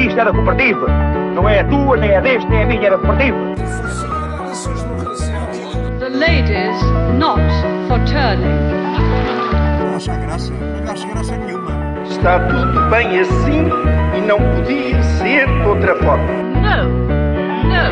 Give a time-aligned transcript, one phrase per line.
[0.00, 0.86] Isto da cooperativa.
[1.34, 3.36] Não é a tua, nem é deste, nem a minha, da cooperativa.
[5.98, 6.82] The ladies
[7.18, 7.40] not
[7.86, 8.58] for turning.
[9.78, 10.52] Não acha graça?
[10.52, 11.70] Não acha graça nenhuma.
[12.10, 13.68] Está tudo bem assim
[14.16, 16.32] e não podia ser de outra forma.
[16.54, 16.88] No,
[17.68, 17.84] no,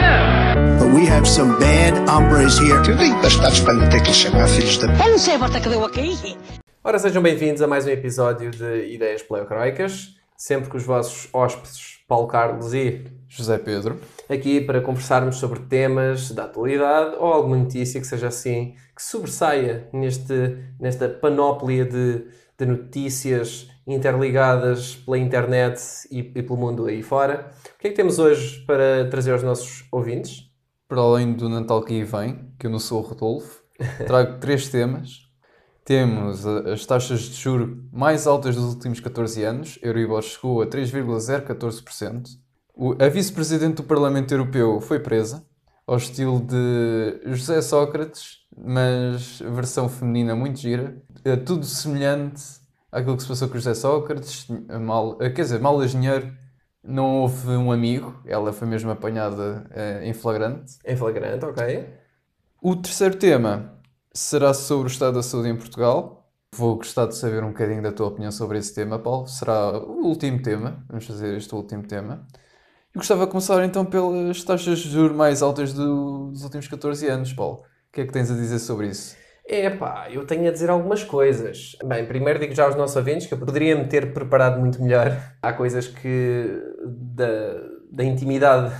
[0.00, 0.78] no.
[0.78, 2.82] But we have some bad hombres here.
[2.88, 4.88] Eu nem bastados para ter que lhe chamar filhos da.
[4.88, 6.36] Eu não sei a volta que deu aqui.
[6.82, 11.98] Ora, sejam bem-vindos a mais um episódio de Ideias Pleocroicas, sempre com os vossos hóspedes
[12.08, 14.00] Paulo Carlos e José Pedro.
[14.26, 19.90] aqui para conversarmos sobre temas da atualidade ou alguma notícia que seja assim, que sobressaia
[19.92, 22.24] neste, nesta panóplia de,
[22.58, 25.78] de notícias interligadas pela internet
[26.10, 27.52] e, e pelo mundo aí fora.
[27.76, 30.50] O que é que temos hoje para trazer aos nossos ouvintes?
[30.88, 33.62] Para além do Natal que aí vem, que eu não sou o Rodolfo,
[34.06, 35.29] trago três temas.
[36.00, 39.76] Temos a- as taxas de juro mais altas dos últimos 14 anos.
[39.82, 42.28] Euribor chegou a 3,014%.
[42.72, 45.44] O- A vice-presidente do Parlamento Europeu foi presa,
[45.84, 50.96] ao estilo de José Sócrates, mas versão feminina muito gira.
[51.24, 52.40] É tudo semelhante
[52.92, 54.46] àquilo que se passou com José Sócrates.
[54.80, 56.32] Mal, quer dizer, mal engenheiro,
[56.84, 58.14] não houve um amigo.
[58.24, 60.74] Ela foi mesmo apanhada eh, em flagrante.
[60.86, 61.84] Em flagrante, ok?
[62.62, 63.79] O terceiro tema
[64.14, 66.28] será sobre o estado da saúde em Portugal.
[66.54, 69.26] Vou gostar de saber um bocadinho da tua opinião sobre esse tema, Paulo.
[69.28, 70.84] Será o último tema.
[70.88, 72.26] Vamos fazer este último tema.
[72.94, 77.06] E gostava de começar então pelas taxas de juros mais altas do- dos últimos 14
[77.08, 77.58] anos, Paulo.
[77.60, 79.16] O que é que tens a dizer sobre isso?
[79.44, 81.76] Epá, eu tenho a dizer algumas coisas.
[81.84, 85.10] Bem, primeiro digo já aos nossos ouvintes que eu poderia me ter preparado muito melhor.
[85.42, 86.46] Há coisas que
[86.86, 87.26] da,
[87.90, 88.72] da intimidade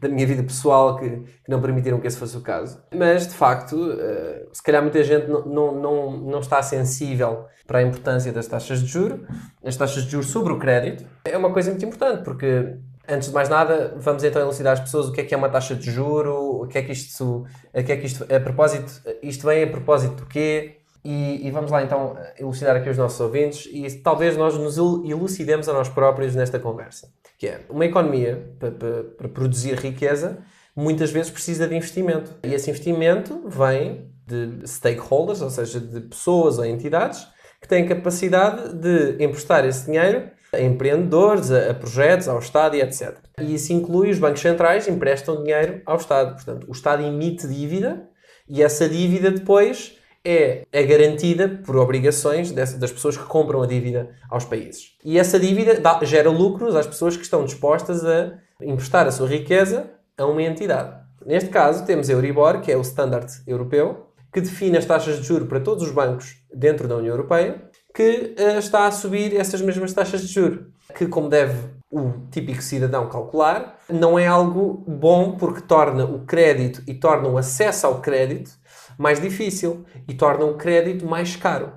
[0.00, 2.82] da minha vida pessoal que, que não permitiram que esse fosse o caso.
[2.94, 7.78] Mas, de facto, eh, se calhar muita gente não, não, não, não está sensível para
[7.78, 9.26] a importância das taxas de juro,
[9.64, 11.04] as taxas de juros sobre o crédito.
[11.24, 12.76] É uma coisa muito importante, porque
[13.08, 15.48] Antes de mais nada, vamos então elucidar às pessoas o que é que é uma
[15.48, 19.00] taxa de juro, o que é que isto, a que é que isto, a propósito,
[19.22, 23.20] isto vem a propósito do quê, e, e vamos lá então elucidar aqui os nossos
[23.20, 27.08] ouvintes e talvez nós nos el- elucidemos a nós próprios nesta conversa.
[27.38, 30.38] Que é, uma economia, para, para, para produzir riqueza,
[30.74, 32.34] muitas vezes precisa de investimento.
[32.42, 37.26] E esse investimento vem de stakeholders, ou seja, de pessoas ou entidades
[37.60, 42.80] que têm capacidade de emprestar esse dinheiro a empreendedores, a, a projetos, ao Estado e
[42.80, 43.16] etc.
[43.40, 46.34] E isso inclui os bancos centrais emprestam dinheiro ao Estado.
[46.34, 48.08] Portanto, o Estado emite dívida
[48.48, 49.95] e essa dívida depois
[50.26, 54.96] é, é garantida por obrigações dessa- das pessoas que compram a dívida aos países.
[55.04, 59.28] E essa dívida dá- gera lucros às pessoas que estão dispostas a emprestar a sua
[59.28, 60.96] riqueza a uma entidade.
[61.24, 65.22] Neste caso, temos a Euribor, que é o standard europeu, que define as taxas de
[65.26, 67.62] juro para todos os bancos dentro da União Europeia,
[67.94, 70.66] que eh, está a subir essas mesmas taxas de juro.
[70.94, 71.56] Que, como deve
[71.90, 77.38] o típico cidadão calcular, não é algo bom porque torna o crédito e torna o
[77.38, 78.50] acesso ao crédito
[78.98, 81.72] mais difícil e torna o crédito mais caro.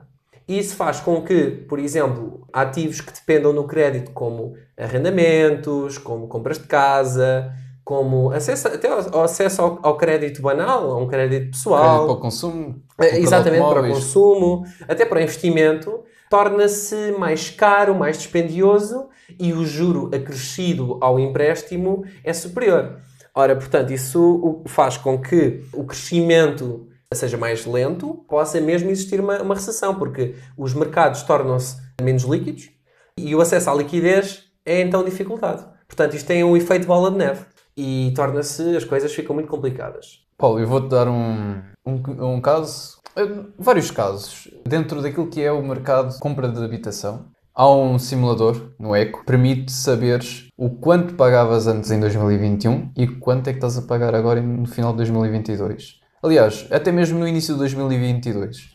[0.47, 6.57] Isso faz com que, por exemplo, ativos que dependam do crédito, como arrendamentos, como compras
[6.57, 7.51] de casa,
[7.83, 12.05] como acesso, até ao, ao acesso ao, ao crédito banal, a um crédito pessoal, Crédito
[12.05, 12.75] para o consumo?
[12.99, 19.07] é, Exatamente, para o consumo, até para o investimento, torna-se mais caro, mais dispendioso
[19.39, 22.97] e o juro acrescido ao empréstimo é superior.
[23.33, 29.19] Ora, portanto, isso o- faz com que o crescimento seja mais lento, possa mesmo existir
[29.19, 32.69] uma, uma recessão, porque os mercados tornam-se menos líquidos
[33.17, 35.65] e o acesso à liquidez é então dificultado.
[35.87, 40.19] Portanto, isto tem um efeito bola de neve e torna-se, as coisas ficam muito complicadas.
[40.37, 45.51] Paulo, eu vou-te dar um, um, um caso, eh, vários casos, dentro daquilo que é
[45.51, 47.25] o mercado de compra de habitação.
[47.55, 53.07] Há um simulador no Eco que permite saberes o quanto pagavas antes em 2021 e
[53.07, 55.98] quanto é que estás a pagar agora no final de 2022.
[56.21, 58.69] Aliás, até mesmo no início de 2022,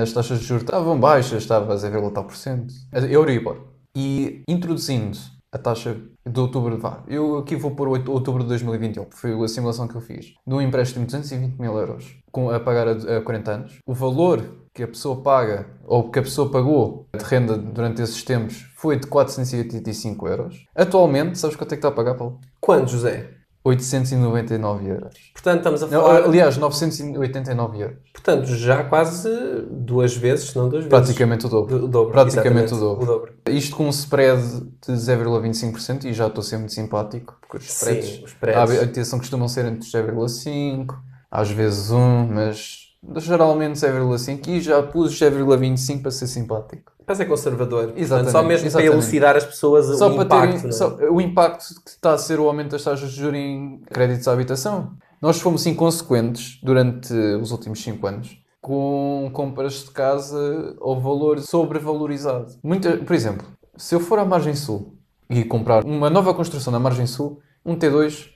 [0.00, 3.68] as taxas de juros estavam baixas, estava a 0, tal por cento, a Euribor.
[3.94, 5.18] E introduzindo
[5.52, 9.32] a taxa de outubro, vá, eu aqui vou pôr oito- outubro de 2021, que foi
[9.42, 12.86] a simulação que eu fiz, de um empréstimo de 220 mil euros com, a pagar
[12.88, 17.08] a, a 40 anos, o valor que a pessoa paga, ou que a pessoa pagou
[17.16, 20.64] de renda durante esses tempos, foi de 485 euros.
[20.74, 22.38] Atualmente, sabes quanto é que está a pagar, Paulo?
[22.60, 23.37] Quando, José?
[23.68, 25.14] 899 euros.
[25.32, 26.24] Portanto, estamos a falar...
[26.24, 27.98] aliás, 989 euros.
[28.12, 29.28] Portanto, já quase
[29.70, 30.88] duas vezes, se não duas vezes.
[30.88, 31.84] Praticamente o dobro.
[31.84, 32.12] O dobro.
[32.12, 33.32] Praticamente exatamente, o dobro.
[33.48, 34.42] Isto com um spread
[34.86, 38.58] de 0,25% e já estou a ser muito simpático, porque os Sim, spreads, os spreads.
[38.58, 40.94] a habitação costumam ser entre 0,5%,
[41.30, 46.97] às vezes 1%, mas geralmente 0,5% e já pus 0,25% para ser simpático.
[47.08, 47.84] Mas é conservador.
[47.84, 48.90] Portanto, Exatamente, só mesmo exatamente.
[48.90, 50.28] para elucidar as pessoas Só o impacto.
[50.40, 50.72] terem é?
[50.72, 54.28] só- o impacto que está a ser o aumento das taxas de juros em créditos
[54.28, 54.92] à habitação.
[55.20, 62.52] Nós fomos inconsequentes durante os últimos 5 anos com compras de casa ao valor sobrevalorizado.
[62.62, 63.46] Muita, por exemplo,
[63.76, 64.94] se eu for à Margem Sul
[65.30, 68.26] e comprar uma nova construção na Margem Sul, um T2,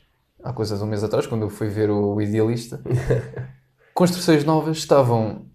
[0.42, 2.80] há coisa de um mês atrás, quando eu fui ver o Idealista,
[3.94, 5.46] construções novas estavam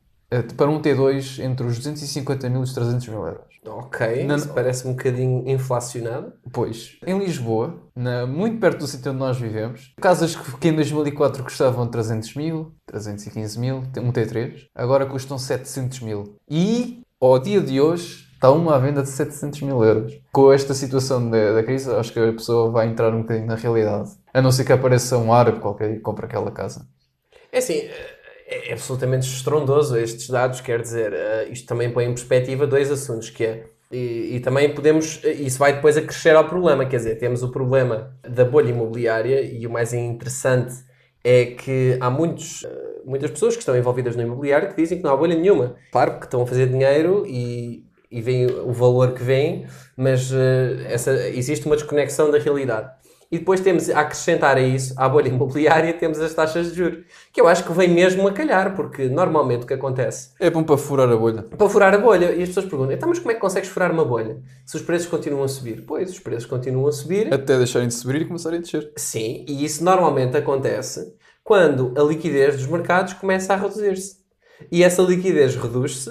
[0.58, 3.48] para um T2 entre os 250 mil e os 300 mil euros.
[3.66, 6.34] Ok, Não- isso parece um bocadinho inflacionado.
[6.54, 10.74] Pois, em Lisboa, na- muito perto do sítio onde nós vivemos, casas que, que em
[10.76, 16.36] 2004 custavam 300 mil, 315 mil, um T3, agora custam 700 mil.
[16.50, 20.14] E, ao dia de hoje, está uma à venda de 700 mil euros.
[20.32, 23.56] Com esta situação da, da crise, acho que a pessoa vai entrar um bocadinho na
[23.56, 24.12] realidade.
[24.34, 26.86] A não ser que apareça um árabe qualquer e compre aquela casa.
[27.52, 27.82] É assim,
[28.48, 32.90] é é absolutamente estrondoso estes dados, quer dizer, eh, isto também põe em perspectiva dois
[32.92, 36.98] assuntos, que é, e, e também podemos, eh, isso vai depois acrescer ao problema, quer
[36.98, 40.74] dizer, temos o problema da bolha imobiliária e o mais interessante
[41.24, 45.04] é que há muitos, eh, muitas pessoas que estão envolvidas no imobiliário que dizem que
[45.04, 45.76] não há bolha nenhuma.
[45.92, 49.66] Claro que estão a fazer dinheiro e, e veem o valor que vem,
[49.96, 52.90] mas eh, essa, existe uma desconexão da realidade.
[53.32, 57.06] E depois temos a acrescentar a isso, à bolha imobiliária, temos as taxas de juros,
[57.34, 60.64] que eu acho que vem mesmo a calhar, porque normalmente o que acontece É bom
[60.64, 61.44] para furar a bolha.
[61.44, 63.92] para furar a bolha, e as pessoas perguntam, então, mas como é que consegues furar
[63.92, 65.84] uma bolha se os preços continuam a subir?
[65.86, 68.92] Pois, os preços continuam a subir, Até deixarem de subir e começarem a descer.
[68.96, 71.14] sim, e isso normalmente acontece
[71.44, 74.18] quando a liquidez dos mercados começa a reduzir-se.
[74.72, 76.10] E essa liquidez reduz-se,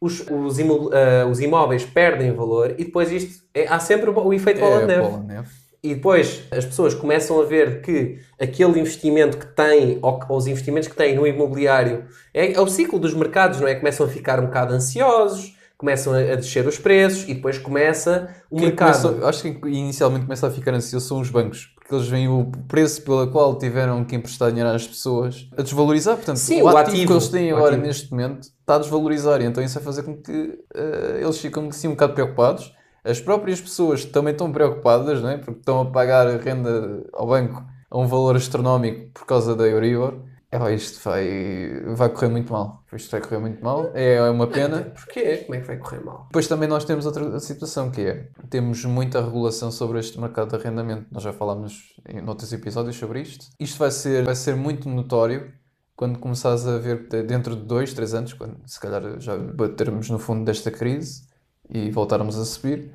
[0.00, 0.58] os, os,
[0.92, 4.78] ah, os imóveis perdem valor, e depois isto, é- há sempre o, o efeito bola
[4.78, 5.08] de É, neve.
[5.08, 5.48] bola de neve.
[5.86, 10.88] E depois as pessoas começam a ver que aquele investimento que têm, ou, os investimentos
[10.88, 12.04] que têm no imobiliário,
[12.34, 13.74] é, é o ciclo dos mercados, não é?
[13.76, 18.34] Começam a ficar um bocado ansiosos, começam a, a descer os preços e depois começa
[18.50, 19.00] o Quem mercado.
[19.10, 22.50] começa- acho que inicialmente começa a ficar ansioso são os bancos, porque eles veem o
[22.66, 26.16] preço pelo qual tiveram que emprestar dinheiro às pessoas a desvalorizar.
[26.16, 29.62] Portanto, Sim, o, ativo, ativo, que eles têm agora neste momento está a desvalorizar, então
[29.62, 32.74] isso vai fazer com que eh, eles ficam assim um bocado preocupados.
[33.06, 35.38] As próprias pessoas também estão preocupadas, não é?
[35.38, 39.66] porque estão a pagar a renda ao banco a um valor astronómico por causa da
[39.66, 40.14] Euribor.
[40.50, 42.82] É, isto vai, vai correr muito mal.
[42.92, 43.90] Isto vai correr muito mal.
[43.94, 44.92] É uma pena.
[44.94, 45.38] Porquê?
[45.38, 46.24] Como é que vai correr mal?
[46.28, 50.56] Depois também nós temos outra situação que é, temos muita regulação sobre este mercado de
[50.56, 51.06] arrendamento.
[51.10, 53.46] Nós já falámos em outros episódios sobre isto.
[53.60, 55.52] Isto vai ser, vai ser muito notório
[55.96, 60.08] quando começares a ver de- dentro de dois, três anos, quando se calhar já batermos
[60.10, 61.25] no fundo desta crise
[61.68, 62.92] e voltarmos a subir,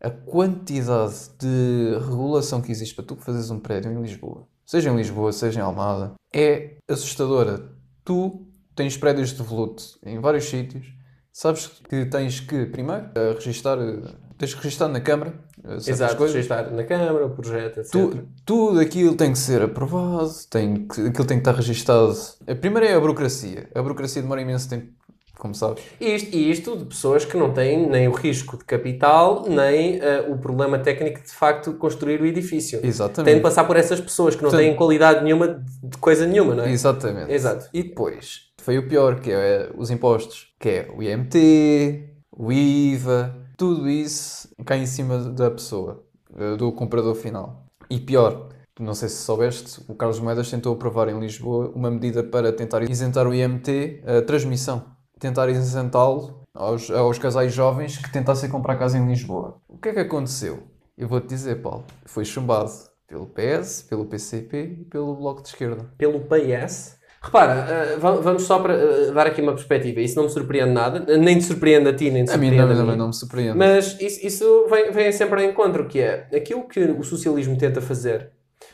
[0.00, 4.96] a quantidade de regulação que existe para tu fazeres um prédio em Lisboa, seja em
[4.96, 7.72] Lisboa, seja em Almada, é assustadora.
[8.04, 10.86] Tu tens prédios de voluto em vários sítios,
[11.32, 15.34] sabes que tens que, primeiro, eh, registar, eh, tens que registar na Câmara
[15.64, 16.34] eh, Exato, coisas.
[16.34, 17.90] registrar na Câmara, o projeto, etc.
[17.90, 22.14] Tu, tudo aquilo tem que ser aprovado, tem que, aquilo tem que estar registado.
[22.46, 23.68] A primeira é a burocracia.
[23.74, 24.92] A burocracia demora imenso tempo,
[25.38, 25.82] como sabes.
[26.00, 29.98] E isto, e isto de pessoas que não têm nem o risco de capital, nem
[30.00, 32.80] eh, o problema técnico de, de facto construir o edifício.
[32.82, 33.26] Exatamente.
[33.26, 36.54] Tem de passar por essas pessoas que não têm qualidade nenhuma de de coisa nenhuma,
[36.54, 36.70] não é?
[36.70, 37.32] Exatamente.
[37.32, 37.68] Exato.
[37.72, 43.34] E depois, foi o pior, que é os impostos, que é o IMT, o IVA,
[43.56, 46.04] tudo isso cai em cima da pessoa,
[46.36, 47.66] eh, do comprador final.
[47.88, 48.48] E pior,
[48.78, 52.82] não sei se soubeste, o Carlos Moedas tentou aprovar em Lisboa uma medida para tentar
[52.82, 54.95] isentar o IMT, a transmissão.
[55.18, 59.56] Tentar isentá-lo aos, aos casais jovens que tentassem comprar casa em Lisboa.
[59.66, 60.64] O que é que aconteceu?
[60.96, 62.70] Eu vou-te dizer, Paulo, foi chumbado
[63.08, 65.86] pelo PS, pelo PCP e pelo Bloco de Esquerda.
[65.96, 66.96] Pelo PS.
[67.22, 70.00] Repara, eh, va- vamos só para eh, dar aqui uma perspectiva.
[70.00, 72.74] Isso não me surpreende nada, nem te surpreende a ti, nem te A mim surpreende
[72.74, 72.98] não, a não, mim.
[72.98, 73.58] não me surpreende.
[73.58, 77.80] Mas isso, isso vem, vem sempre ao encontro, que é aquilo que o socialismo tenta
[77.80, 78.32] fazer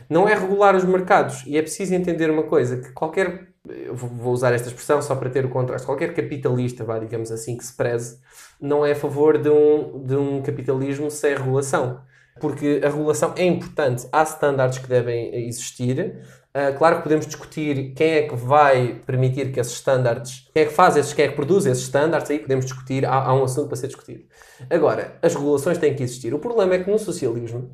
[0.08, 1.44] não é regular os mercados.
[1.46, 5.31] E é preciso entender uma coisa, que qualquer, eu vou usar esta expressão só para
[5.31, 8.19] ter o contraste, qualquer capitalista, vá, digamos assim, que se preze,
[8.61, 12.00] não é a favor de um, de um capitalismo sem regulação.
[12.40, 16.19] Porque a regulação é importante, há standards que devem existir.
[16.54, 20.66] Ah, claro que podemos discutir quem é que vai permitir que esses standards, quem é
[20.66, 23.45] que faz esses, quem é que produz esses standards, aí podemos discutir, há, há um
[23.45, 24.25] assunto para ser discutido.
[24.71, 26.35] Agora, as regulações têm que existir.
[26.35, 27.71] O problema é que no socialismo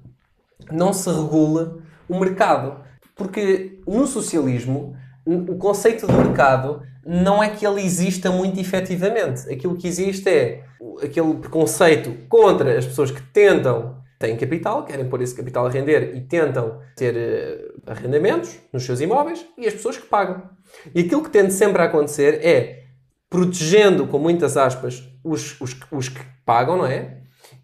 [0.71, 1.78] não se regula
[2.09, 2.85] o mercado.
[3.14, 4.97] Porque no socialismo,
[5.37, 9.50] o conceito de mercado não é que ele exista muito efetivamente.
[9.50, 10.64] Aquilo que existe é
[11.02, 16.14] aquele preconceito contra as pessoas que tentam, têm capital, querem pôr esse capital a render
[16.16, 20.42] e tentam ter eh, arrendamentos nos seus imóveis e as pessoas que pagam.
[20.94, 22.85] E aquilo que tende sempre a acontecer é
[23.30, 27.18] protegendo, com muitas aspas, os, os, os que pagam, não é?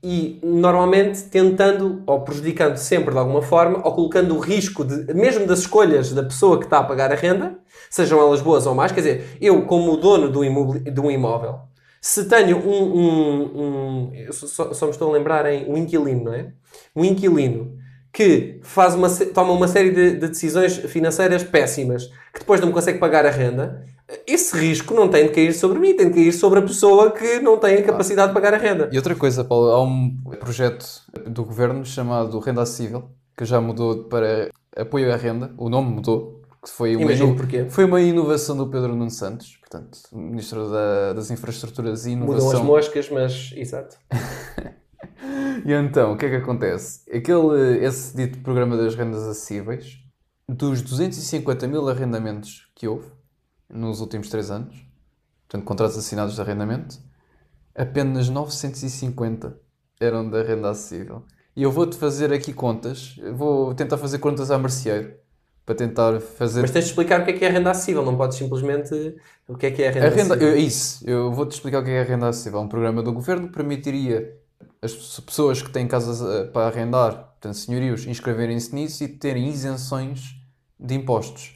[0.06, 5.46] E normalmente tentando ou prejudicando sempre de alguma forma, ou colocando o risco de, mesmo
[5.46, 7.58] das escolhas da pessoa que está a pagar a renda,
[7.88, 8.92] sejam elas boas ou más.
[8.92, 10.42] Quer dizer, eu, como dono do,
[10.78, 11.60] de um imóvel,
[12.02, 12.98] se tenho um.
[12.98, 16.52] um, um só, só me estou a lembrar em um inquilino, não é?
[16.94, 17.78] Um inquilino
[18.12, 22.74] que faz uma, toma uma série de, de decisões financeiras péssimas, que depois não me
[22.74, 23.86] consegue pagar a renda,
[24.26, 27.40] esse risco não tem de cair sobre mim, tem de cair sobre a pessoa que
[27.40, 28.88] não tem a capacidade de pagar a renda.
[28.92, 30.86] E outra coisa, Paulo, há um projeto
[31.26, 36.42] do governo chamado Renda Acessível, que já mudou para apoio à renda, o nome mudou,
[36.62, 37.66] que foi uma, Imagino porquê.
[37.68, 42.42] foi uma inovação do Pedro Nuno Santos, portanto, Ministro da- das Infraestruturas e Mudam as
[42.42, 42.64] Inovação.
[42.64, 43.52] moscas, mas.
[43.56, 43.96] Exato.
[45.64, 47.00] E então, o que é que acontece?
[47.10, 49.98] Aquele, esse dito programa das rendas acessíveis,
[50.48, 53.06] dos 250 mil arrendamentos que houve
[53.68, 54.74] nos últimos 3 anos,
[55.48, 56.98] portanto, contratos assinados de arrendamento,
[57.74, 59.56] apenas 950
[60.00, 61.22] eram da renda acessível.
[61.56, 65.14] E eu vou-te fazer aqui contas, vou tentar fazer contas à merceeiro,
[65.64, 66.60] para tentar fazer...
[66.60, 68.92] Mas tens de explicar o que é que é a renda acessível, não podes simplesmente.
[69.48, 70.48] O que é que é a renda, A renda, acessível.
[70.48, 72.58] eu- é isso, eu vou-te explicar o que é a renda acessível.
[72.58, 74.36] É um programa do governo que permitiria
[74.82, 79.48] as pe- pessoas que têm casas eh, para arrendar, portanto, senhorios, inscreverem-se nisso e terem
[79.48, 80.34] isenções
[80.78, 81.53] de impostos.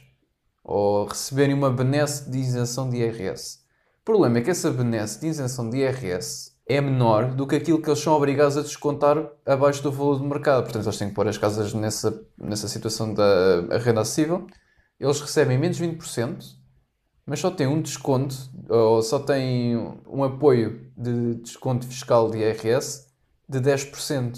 [0.71, 3.57] Ou receberem uma benesse de isenção de IRS.
[4.01, 7.81] O problema é que essa benesse de isenção de IRS é menor do que aquilo
[7.81, 10.65] que eles são obrigados a descontar abaixo do valor do mercado.
[10.65, 14.45] Portanto, eles têm que pôr as casas nessa, nessa situação da renda acessível.
[14.99, 16.37] Eles recebem menos 20%,
[17.25, 18.35] mas só tem um desconto,
[18.69, 19.75] ou só tem
[20.07, 23.07] um apoio de desconto fiscal de IRS
[23.49, 24.37] de 10%,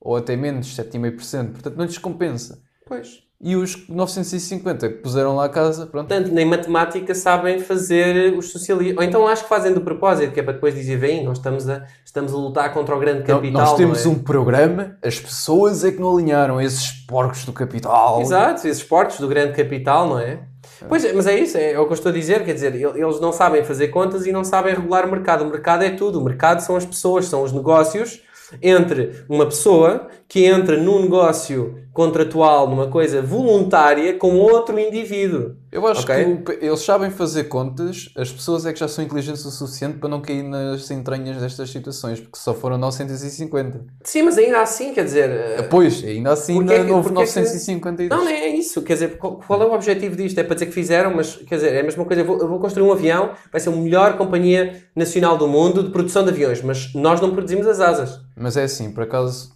[0.00, 1.50] ou até menos, 7,5%.
[1.50, 2.62] Portanto, não lhes compensa.
[2.86, 3.24] Pois.
[3.44, 6.06] E os 950 que puseram lá a casa, pronto.
[6.06, 8.96] Portanto, nem matemática sabem fazer os socialistas.
[8.96, 11.68] Ou então acho que fazem do propósito, que é para depois dizer, bem, nós estamos
[11.68, 13.60] a, estamos a lutar contra o grande Não, capital.
[13.62, 14.14] nós temos não é?
[14.14, 18.20] um programa, as pessoas é que não alinharam, esses porcos do capital.
[18.20, 20.38] Exato, esses portos do grande capital, não é?
[20.88, 22.96] Pois é, mas é isso, é, o que eu estou a dizer, quer dizer, el-
[22.96, 25.42] eles não sabem fazer contas e não sabem regular o mercado.
[25.44, 28.20] O mercado é tudo, o mercado são as pessoas, são os negócios
[28.60, 35.56] entre uma pessoa que entra num negócio contratual, numa coisa voluntária, com outro indivíduo.
[35.70, 36.14] Eu acho Ok.
[36.46, 40.08] que eles sabem fazer contas, as pessoas é que já são inteligentes o suficiente para
[40.08, 43.84] não cair nas entranhas destas situações, porque só foram 950.
[44.04, 45.28] Sim, mas ainda assim, quer dizer...
[45.30, 48.08] eh, Pois, ainda assim Porque é ainda que- houve porque é que- 952.
[48.10, 48.80] Não, não é isso.
[48.80, 50.38] Quer dizer, qual, qual é o objetivo disto?
[50.38, 52.22] É para dizer que fizeram, mas quer dizer, é a mesma coisa.
[52.22, 55.82] Eu vou, eu vou construir um avião, vai ser a melhor companhia nacional do mundo
[55.82, 58.18] de produção de aviões, mas nós não produzimos as asas.
[58.34, 59.52] Mas é assim, por acaso,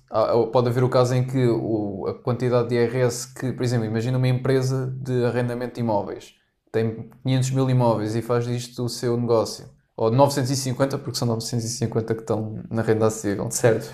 [0.52, 4.18] pode haver o caso em que o- a quantidade de IRS que, por exemplo, imagina
[4.18, 6.34] uma empresa de arrendamento de imóveis,
[6.72, 9.66] tem 500 mil imóveis e faz disto o seu negócio.
[9.96, 13.50] Ou 950, porque são 950 que estão na renda acessível.
[13.50, 13.90] Certo.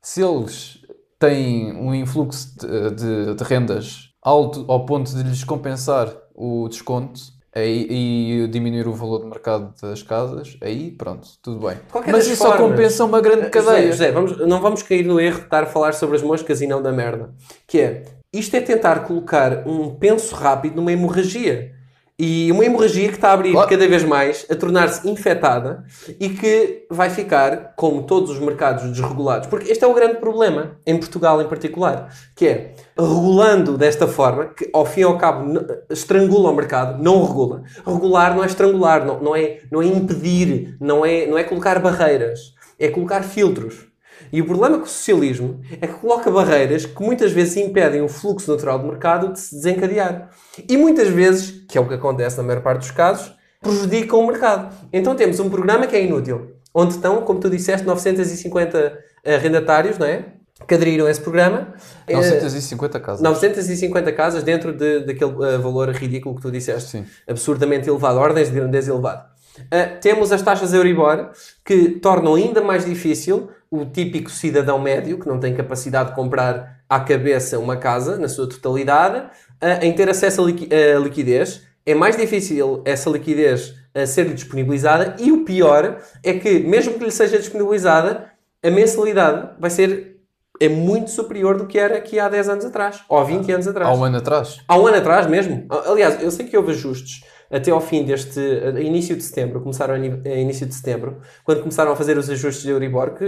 [0.00, 0.78] Se eles
[1.18, 7.20] têm um influxo de, de- de rendas alto ao ponto de lhes compensar o desconto
[7.54, 11.76] aí- e diminuir o valor de mercado das casas, aí pronto, tudo bem.
[12.10, 12.70] Mas isso só formas.
[12.70, 13.86] compensa uma grande cadeia.
[13.86, 16.60] José, José, vamos, não vamos cair no erro de estar a falar sobre as moscas
[16.60, 17.30] e não da merda.
[17.66, 21.73] Que é, isto é tentar colocar um penso rápido numa hemorragia.
[22.16, 23.68] E uma hemorragia que está a abrir Claro.
[23.68, 25.82] cada vez mais, a tornar-se infectada
[26.20, 29.48] e que vai ficar, como todos os mercados desregulados.
[29.48, 34.46] Porque este é o grande problema, em Portugal em particular, que é, regulando desta forma,
[34.46, 35.58] que ao fim e ao cabo
[35.90, 37.64] estrangula o mercado, não regula.
[37.84, 41.80] Regular não é estrangular, não, não, é, não é impedir, não é, não é colocar
[41.80, 43.92] barreiras, é colocar filtros.
[44.34, 48.08] E o problema com o socialismo é que coloca barreiras que muitas vezes impedem o
[48.08, 50.28] fluxo natural do mercado de se desencadear.
[50.68, 54.26] E muitas vezes, que é o que acontece na maior parte dos casos, prejudicam o
[54.26, 54.74] mercado.
[54.92, 60.06] Então temos um programa que é inútil, onde estão, como tu disseste, 950 arrendatários, não
[60.08, 60.24] é?
[60.66, 61.72] Que aderiram a esse programa.
[62.08, 63.22] Eh, 950 casas.
[63.22, 66.90] 950 casas dentro de, daquele eh, valor ridículo que tu disseste.
[66.90, 67.06] Sim.
[67.28, 69.33] Absurdamente elevado, ordens de grandeza elevado.
[69.58, 71.30] Uh, temos as taxas Euribor,
[71.64, 76.80] que tornam ainda mais difícil o típico cidadão médio, que não tem capacidade de comprar
[76.88, 81.62] à cabeça uma casa, na sua totalidade, uh, em ter acesso a liqui- a liquidez.
[81.86, 87.04] É mais difícil essa liquidez uh, ser-lhe disponibilizada e o pior é que, mesmo que
[87.04, 88.30] lhe seja disponibilizada,
[88.62, 90.14] a mensalidade vai ser
[90.60, 93.66] é muito superior do que era aqui há 10 anos atrás, ou há 20 anos
[93.66, 93.88] atrás.
[93.90, 94.60] Há um ano atrás.
[94.68, 95.66] Há um ano atrás mesmo.
[95.86, 97.24] Aliás, eu sei que houve ajustes
[97.56, 98.40] até ao fim deste
[98.80, 102.70] início de setembro, começaram a início de setembro, quando começaram a fazer os ajustes de
[102.70, 103.24] Euribor, que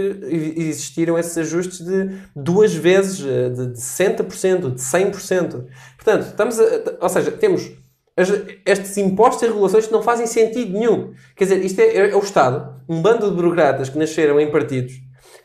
[0.57, 5.65] existiram esses ajustes de duas vezes, eh, de de 60%, de 100%.
[5.95, 6.63] Portanto, estamos a,
[7.01, 7.71] ou seja, temos
[8.19, 8.33] As-
[8.65, 11.13] estes impostos e regulações que não fazem sentido nenhum.
[11.35, 14.93] Quer dizer, isto é, é o Estado, um bando de burocratas que nasceram em partidos,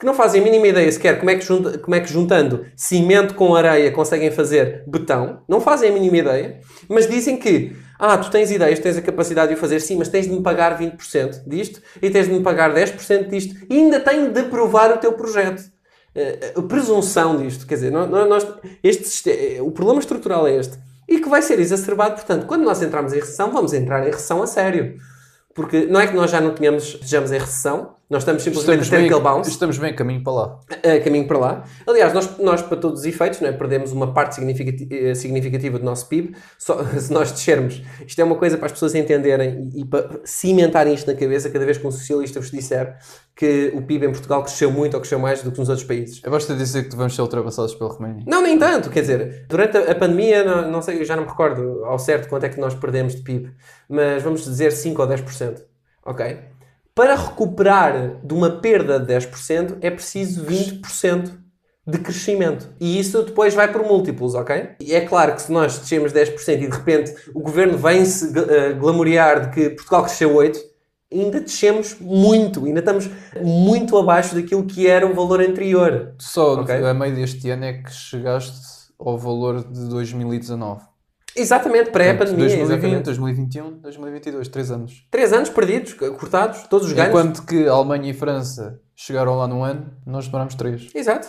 [0.00, 2.64] que não fazem a mínima ideia sequer como é, que junta- como é que juntando
[2.74, 5.42] cimento com areia conseguem fazer betão.
[5.46, 9.48] Não fazem a mínima ideia, mas dizem que ah, tu tens ideias, tens a capacidade
[9.50, 12.40] de o fazer, sim, mas tens de me pagar 20% disto e tens de me
[12.42, 15.62] pagar 10% disto e ainda tenho de aprovar o teu projeto.
[16.14, 18.44] Eh, a presunção disto, quer dizer, nós,
[18.82, 20.76] este, siste- o problema estrutural é este
[21.08, 24.42] e que vai ser exacerbado, portanto, quando nós entrarmos em recessão, vamos entrar em recessão
[24.42, 24.96] a sério.
[25.54, 28.88] Porque não é que nós já não tenhamos, estejamos em recessão, nós estamos simplesmente Estamos
[28.88, 30.60] a ter bem, aquele bounce estamos bem a caminho para lá.
[30.70, 31.64] a caminho para lá.
[31.86, 33.52] Aliás, nós, nós para todos os efeitos, não é?
[33.52, 37.82] perdemos uma parte significati- eh, significativa do nosso PIB só, se nós descermos.
[38.06, 41.48] Isto é uma coisa para as pessoas entenderem e, e para cimentarem isto na cabeça
[41.48, 42.96] cada vez que um socialista vos disser
[43.34, 46.20] que o PIB em Portugal cresceu muito ou cresceu mais do que nos outros países.
[46.20, 48.24] Basta dizer que vamos ser ultrapassados pela Roménia.
[48.26, 48.90] Não, nem tanto.
[48.90, 51.98] Quer dizer, durante a, a pandemia, não, não sei, eu já não me recordo ao
[51.98, 53.50] certo quanto é que nós perdemos de PIB,
[53.88, 55.62] mas vamos dizer 5 ou 10%.
[56.04, 56.36] Ok?
[56.94, 61.32] Para recuperar de uma perda de 10%, é preciso 20%
[61.86, 62.68] de crescimento.
[62.78, 64.70] E isso depois vai por múltiplos, ok?
[64.80, 68.76] E é claro que se nós descemos 10% e de repente o governo vem-se uh,
[68.78, 70.58] glamorear de que Portugal cresceu 8%,
[71.12, 76.14] ainda descemos muito, ainda estamos muito abaixo daquilo que era o valor anterior.
[76.18, 76.74] Só Ok.
[76.74, 80.91] a meio deste ano é que chegaste ao valor de 2019.
[81.36, 82.46] Exatamente, pré-pandemia.
[82.46, 83.02] 2020, exatamente.
[83.04, 85.06] 2021, 2022, 3 anos.
[85.10, 87.08] Três anos perdidos, cortados, todos os ganhos.
[87.10, 90.90] Enquanto que a Alemanha e a França chegaram lá num ano, nós demorámos 3.
[90.94, 91.28] Exato.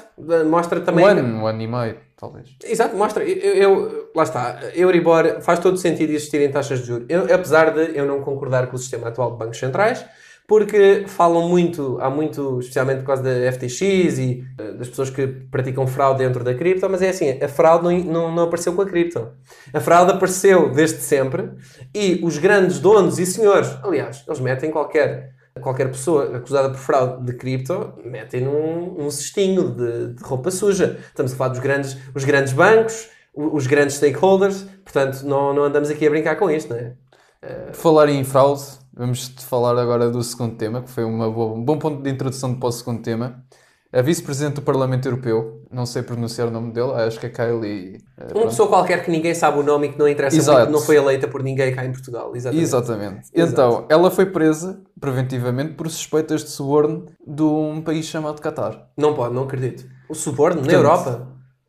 [0.50, 1.06] Mostra também.
[1.06, 2.50] Um ano, um ano e meio, talvez.
[2.64, 3.24] Exato, mostra.
[3.24, 4.60] Eu, eu- lá está.
[4.76, 7.06] Euribor faz todo sentido existirem taxas de juros.
[7.10, 10.06] Eu- apesar de eu não concordar com o sistema atual de bancos centrais,
[10.48, 13.82] porque falam muito, há muito, especialmente por causa da FTX
[14.20, 17.86] e eh, das pessoas que praticam fraude dentro da cripto, mas é assim, a fraude
[17.86, 19.30] não, não, não apareceu com a cripto.
[19.74, 21.52] A fraude apareceu desde sempre
[21.94, 27.26] e os grandes donos e senhores, aliás, eles metem qualquer qualquer pessoa acusada por fraude
[27.26, 31.00] de cripto metem num um cestinho de, de roupa suja.
[31.08, 35.90] Estamos a falar dos grandes, os grandes bancos, os grandes stakeholders, portanto não, não andamos
[35.90, 36.94] aqui a brincar com isto, não é?
[37.74, 38.62] Falar em fraude,
[38.96, 42.70] vamos falar agora do segundo tema, que foi boa- um bom ponto de introdução para
[42.70, 43.44] o segundo tema.
[43.92, 47.98] A vice-presidente do Parlamento Europeu, não sei pronunciar o nome dele, acho que é Kylie.
[48.18, 48.48] eh, Uma pronto.
[48.48, 50.60] pessoa qualquer que ninguém sabe o nome e que não interessa Exato.
[50.62, 52.36] muito, não foi eleita por ninguém cá em Portugal.
[52.36, 52.64] Exatamente.
[52.64, 53.30] Exatamente.
[53.32, 53.52] Exato.
[53.52, 58.88] Então, ela foi presa preventivamente por suspeitas de suborno de um país chamado Qatar.
[58.98, 59.86] Não pode, não acredito.
[60.10, 61.28] O suborno na Portanto, Europa.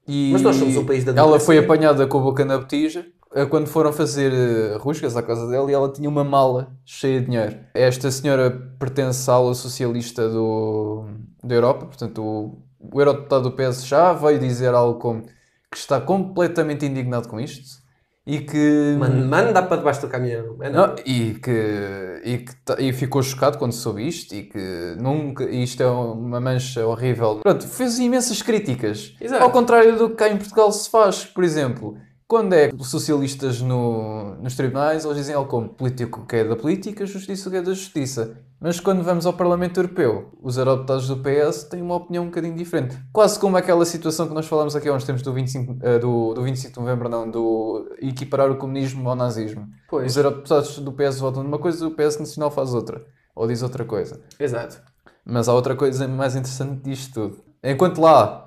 [0.09, 1.47] E Mas nós somos um país da Ela democracia.
[1.47, 3.07] foi apanhada com a boca na botija
[3.51, 7.27] quando foram fazer eh, rusgas à casa dela e ela tinha uma mala cheia de
[7.27, 7.57] dinheiro.
[7.75, 11.05] Esta senhora pertence à ala socialista do,
[11.43, 15.23] da Europa, portanto, o, o eurodeputado do PS já veio dizer algo como
[15.71, 17.83] que está completamente indignado com isto
[18.27, 18.97] e que.
[18.99, 20.57] Man- Manda para debaixo do caminhão.
[20.61, 20.95] É, não.
[21.05, 25.83] E que, e, que ta- e ficou chocado quando soube isto e que nunca isto
[25.83, 27.41] é uma mancha horrível.
[27.43, 29.15] Pronto, fez imensas críticas.
[29.21, 29.43] Exato.
[29.43, 31.99] Ao contrário do que cá em Portugal se faz, por exemplo,
[32.35, 37.07] quando é socialistas no, nos tribunais, eles dizem algo como político que é da política,
[37.07, 38.37] justiça que é da justiça.
[38.61, 42.57] Mas quando vamos ao Parlamento Europeu, os eurodeputados do PS têm uma opinião um bocadinho
[42.57, 42.99] diferente.
[43.13, 46.35] Quase como aquela situação que nós falámos aqui há uns tempos do 25, eh, do,
[46.35, 49.69] do 25 de novembro, não, do equiparar o comunismo ao nazismo.
[49.89, 50.11] Pois.
[50.11, 53.01] Os eurodeputados do PS votam numa coisa e o PS Nacional faz outra.
[53.37, 54.21] Ou diz outra coisa.
[54.41, 54.83] Exato.
[55.25, 57.45] Mas há outra coisa mais interessante disto tudo.
[57.63, 58.44] Enquanto lá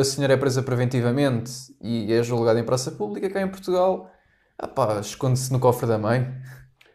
[0.00, 4.10] a senhora é presa preventivamente e é julgada em praça pública, cá em Portugal,
[4.58, 6.26] ah pá, esconde-se no cofre da mãe.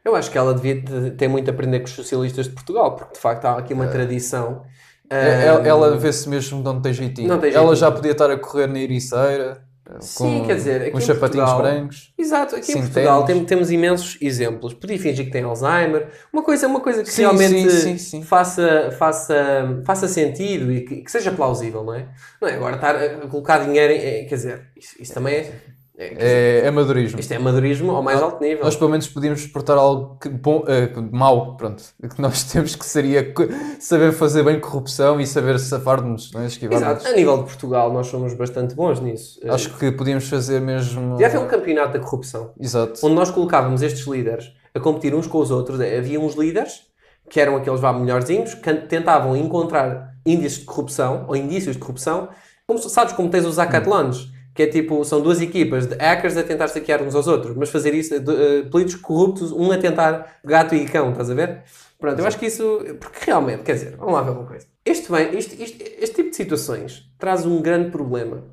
[0.03, 2.95] Eu acho que ela devia te- ter muito a aprender com os socialistas de Portugal,
[2.95, 4.63] porque de facto há aqui uma tradição.
[5.09, 7.27] Eh, Ela, ela vê-se mesmo de onde tem jeitinho.
[7.27, 7.75] Não tem Ela jeitinho.
[7.75, 9.66] já podia estar a correr na Ericeira, eh,
[9.99, 12.13] Sim, com, quer dizer, em sapatinhos Portugal- brancos.
[12.17, 13.39] Exato, aqui em Sim, Portugal temos.
[13.39, 14.73] tem- temos imensos exemplos.
[14.73, 18.23] Podia fingir que tem Alzheimer, uma coisa, uma coisa que Sim, realmente sim, sim, sim.
[18.23, 22.07] Faça, faça, faça sentido e que, que seja plausível, não é?
[22.41, 23.97] Não é agora estar a colocar dinheiro em.
[24.23, 25.51] em- Quer dizer, isso, isso também é.
[25.97, 27.19] É- dizer, É, é madurismo.
[27.19, 28.63] isto é amadorismo ao mais alto nível.
[28.63, 31.83] Nós pelo menos podíamos exportar algo que, bom, eh, que mau, pronto,
[32.15, 33.33] que nós temos que seria
[33.79, 36.45] saber fazer bem corrupção e saber safar-nos, não é?
[36.45, 36.87] esquivar-nos.
[37.01, 39.39] Exato, a nível de Portugal nós somos bastante bons nisso.
[39.47, 41.17] Acho que podíamos fazer mesmo.
[41.19, 42.51] Já foi um campeonato da corrupção.
[42.59, 42.99] Exato.
[43.03, 45.79] onde nós colocávamos estes líderes a competir uns com os outros.
[45.81, 46.81] Havia uns líderes,
[47.29, 52.29] que eram aqueles vá melhorzinhos, que tentavam encontrar índices de corrupção, ou indícios de corrupção,
[52.67, 56.43] como, sabes como tens os hackathons, que é tipo, são duas equipas de hackers a
[56.43, 60.39] tentar saquear uns aos outros, mas fazer isso, de, eh, políticos corruptos, um a tentar
[60.43, 61.61] gato e cão, estás a ver?
[61.99, 64.65] Pronto, eu acho que isso, porque realmente, quer dizer, vamos lá ver uma coisa.
[64.83, 68.43] Este, bem, isto, isto- este tipo de situações traz um grande problema,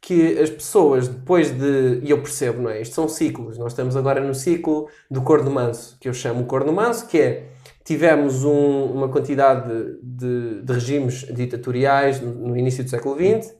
[0.00, 2.00] que as pessoas, depois de.
[2.02, 2.80] E eu percebo, não é?
[2.82, 3.56] Isto são ciclos.
[3.56, 7.46] Nós estamos agora no ciclo do corno manso, que eu chamo corno manso, que é.
[7.84, 9.70] Tivemos um- uma quantidade
[10.02, 13.54] de, de regimes ditatoriais no, no início do século XX,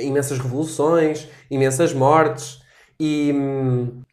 [0.00, 2.62] imensas revoluções, imensas mortes,
[3.04, 3.34] e,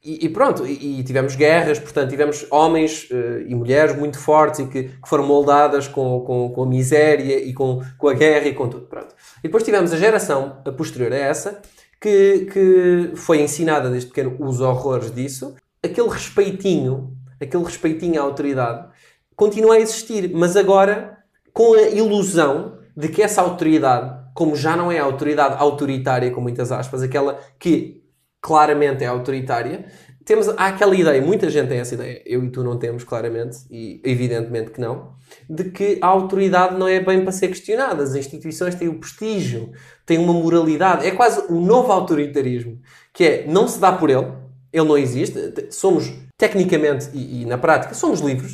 [0.04, 4.66] e- pronto, e, e tivemos guerras, portanto, tivemos homens eh, e mulheres muito fortes e
[4.66, 8.54] que, que foram moldadas com, com, com a miséria e com, com a guerra e
[8.56, 8.88] com tudo.
[8.88, 9.14] Pronto.
[9.40, 11.62] E depois tivemos a geração posterior a essa
[12.02, 18.88] que, que foi ensinada desde pequeno os horrores disso, aquele respeitinho, aquele respeitinho à autoridade,
[19.36, 21.18] continua a existir, mas agora
[21.54, 26.40] com a ilusão de que essa autoridade, como já não é a autoridade autoritária, com
[26.40, 28.06] muitas aspas, aquela que
[28.42, 29.88] claramente é autoritária,
[30.24, 33.58] temos, há aquela ideia, muita gente tem essa ideia, eu e tu não temos claramente,
[33.70, 35.12] e evidentemente que não,
[35.50, 39.74] de que a autoridade não é bem para ser questionada, as instituições têm o prestígio,
[40.06, 42.80] têm uma moralidade, é quase um novo autoritarismo,
[43.14, 44.32] que é, não se dá por ele,
[44.72, 48.54] ele não existe, somos, tecnicamente e, e na prática, somos livres,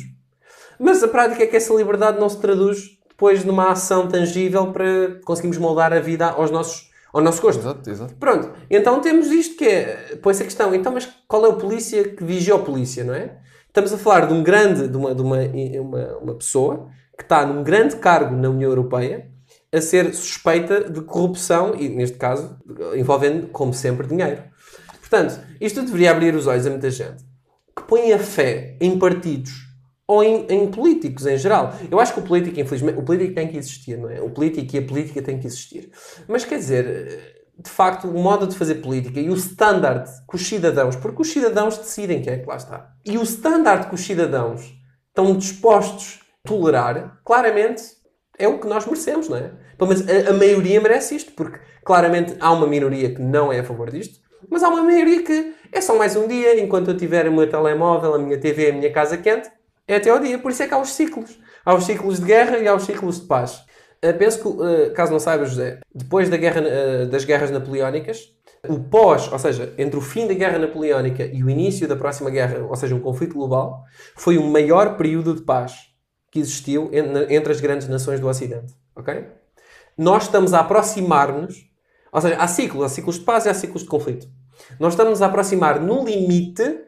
[0.80, 5.18] mas a prática é que essa liberdade não se traduz depois numa ação tangível para
[5.24, 7.60] conseguirmos moldar a vida aos nossos, ao nosso gosto.
[7.60, 8.14] Exato, exato.
[8.16, 12.04] Pronto, então temos isto que é, põe-se a questão, então mas qual é o polícia
[12.04, 13.38] que vigia o polícia, não é?
[13.66, 15.38] Estamos a falar de um grande, de uma, de uma,
[15.80, 19.30] uma, uma pessoa que está num grande cargo na União Europeia
[19.72, 22.56] a ser suspeita de corrupção e, neste caso,
[22.94, 24.42] envolvendo, como sempre, dinheiro.
[25.00, 27.24] Portanto, isto deveria abrir os olhos a muita gente
[27.74, 29.65] que põe a fé em partidos
[30.08, 31.74] ou em, em políticos em geral.
[31.90, 34.20] Eu acho que o político, infelizmente, o político tem que existir, não é?
[34.20, 35.90] O político e a política têm que existir.
[36.28, 40.46] Mas quer dizer, de facto, o modo de fazer política e o standard que os
[40.46, 44.00] cidadãos, porque os cidadãos decidem quem é que lá está, e o standard que os
[44.02, 44.74] cidadãos
[45.08, 47.82] estão dispostos a tolerar, claramente
[48.38, 49.52] é o que nós merecemos, não é?
[49.78, 53.60] Pelo menos a, a maioria merece isto, porque claramente há uma minoria que não é
[53.60, 56.96] a favor disto, mas há uma maioria que é só mais um dia, enquanto eu
[56.96, 59.50] tiver o meu telemóvel, a minha TV, a minha casa quente,
[59.86, 60.38] é até ao dia.
[60.38, 61.38] Por isso é que há os ciclos.
[61.64, 63.64] Há os ciclos de guerra e há os ciclos de paz.
[64.04, 68.34] Uh, penso que, uh, caso não saiba, José, depois da guerra, uh, das guerras napoleónicas,
[68.68, 72.30] o pós, ou seja, entre o fim da guerra napoleónica e o início da próxima
[72.30, 73.84] guerra, ou seja, um conflito global,
[74.16, 75.74] foi o maior período de paz
[76.32, 78.74] que existiu en- entre as grandes nações do Ocidente.
[78.94, 79.24] Ok?
[79.96, 81.54] Nós estamos a aproximar-nos,
[82.12, 84.26] ou seja, há ciclos, há ciclos de paz e há ciclos de conflito.
[84.80, 86.80] Nós estamos a aproximar no limite,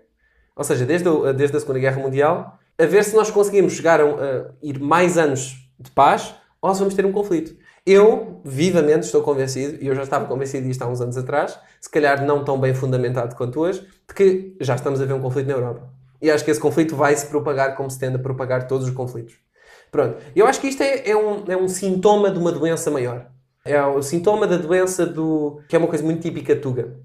[0.56, 4.00] ou seja, desde a, desde a Segunda Guerra Mundial, a ver se nós conseguimos chegar
[4.00, 7.56] a, a ir mais anos de paz ou se vamos ter um conflito.
[7.84, 11.90] Eu, vivamente, estou convencido, e eu já estava convencido disto há uns anos atrás, se
[11.90, 15.46] calhar não tão bem fundamentado quanto hoje, de que já estamos a ver um conflito
[15.46, 15.90] na Europa.
[16.20, 18.94] E acho que esse conflito vai se propagar como se tende a propagar todos os
[18.94, 19.36] conflitos.
[19.90, 20.18] Pronto.
[20.36, 23.30] Eu acho que isto é, é um, é um sintoma de uma doença maior.
[23.64, 25.60] É o sintoma da doença do.
[25.68, 26.96] que é uma coisa muito típica tuga,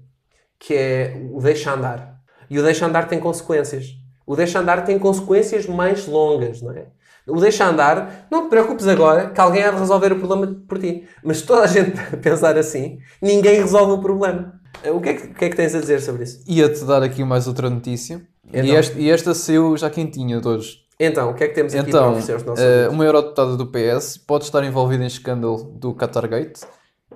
[0.58, 2.20] que é o deixa andar.
[2.50, 4.03] E o deixa andar tem consequências.
[4.26, 6.86] O deixa andar tem consequências mais longas, não é?
[7.26, 10.78] O deixa andar, não te preocupes agora que alguém há de resolver o problema por
[10.78, 11.06] ti.
[11.22, 14.60] Mas se toda a gente pensar assim, ninguém resolve o problema.
[14.86, 16.42] O que é que, que, é que tens a dizer sobre isso?
[16.46, 18.20] Ia-te dar aqui mais outra notícia.
[18.48, 18.64] Então.
[18.64, 20.84] E, esta, e esta saiu já quentinha de hoje.
[21.00, 22.94] Então, o que é que temos aqui para Então, oferecer aos nossos eh, ouvintes?
[22.94, 26.60] uma eurodeputada do PS pode estar envolvida em escândalo do Qatargate.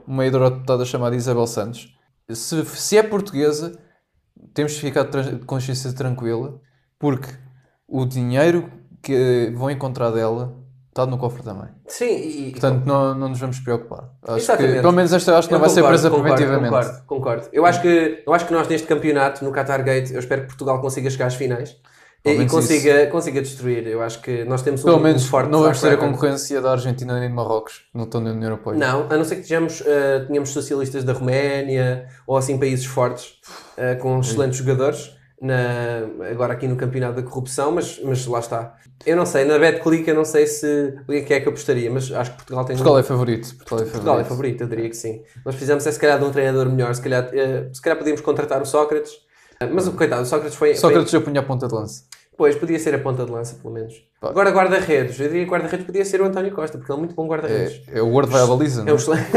[0.06, 1.94] Uma eurodeputada chamada Isabel Santos.
[2.30, 3.78] Se, se é portuguesa,
[4.54, 6.60] temos de ficar de consciência tranquila,
[6.98, 7.28] porque
[7.86, 8.70] o dinheiro
[9.02, 10.58] que vão encontrar dela
[10.88, 11.68] está no cofre também.
[11.86, 14.10] Sim, e, Portanto, não, não nos vamos preocupar.
[14.22, 14.80] Acho que, Exatamente.
[14.80, 16.74] pelo menos esta acho que não Eu vai ser concordo, presa concordo, preventivamente.
[16.74, 17.48] Concordo, concordo.
[17.52, 20.48] Eu acho, que, eu acho que nós neste campeonato, no Qatar Gate, eu espero que
[20.48, 21.76] Portugal consiga chegar às finais
[22.22, 23.86] Pelo e, menos consiga, consiga destruir.
[23.86, 26.60] Eu acho que nós temos Pelo um, menos um forte não vamos ter a concorrência
[26.60, 28.76] da Argentina nem de Marrocos, não estão na União Europeia.
[28.76, 33.34] Não, a não ser que tejamos, eh, tenhamos socialistas da Roménia ou assim países fortes
[33.76, 35.16] eh, com excelentes jogadores.
[35.40, 38.74] Na, agora aqui no campeonato da corrupção, mas, mas lá está.
[39.06, 41.88] Eu não sei, na BetClick eu não sei se o que é que eu apostaria,
[41.90, 43.46] mas acho que Portugal tem um- Portugal é favorito.
[43.54, 43.92] Portugal é favorito.
[43.92, 45.22] Portugal é favorito, eu diria que sim.
[45.46, 48.20] Nós fizemos é se calhar de um treinador melhor, se calhar, eh, se calhar podíamos
[48.20, 49.12] contratar o Sócrates,
[49.60, 50.74] Eh, mas o coitado, o Sócrates foi.
[50.74, 52.02] Sócrates eu punha a ponta de lança.
[52.38, 53.94] Pois, podia ser a ponta de lança, pelo menos.
[54.20, 54.30] Pá.
[54.30, 57.14] Agora, guarda-redes, eu diria que guarda-redes podia ser o António Costa, porque ele é muito
[57.16, 57.82] bom guarda-redes.
[57.92, 59.00] É, é o Word vai à baliza, É não um é?
[59.00, 59.28] excelente-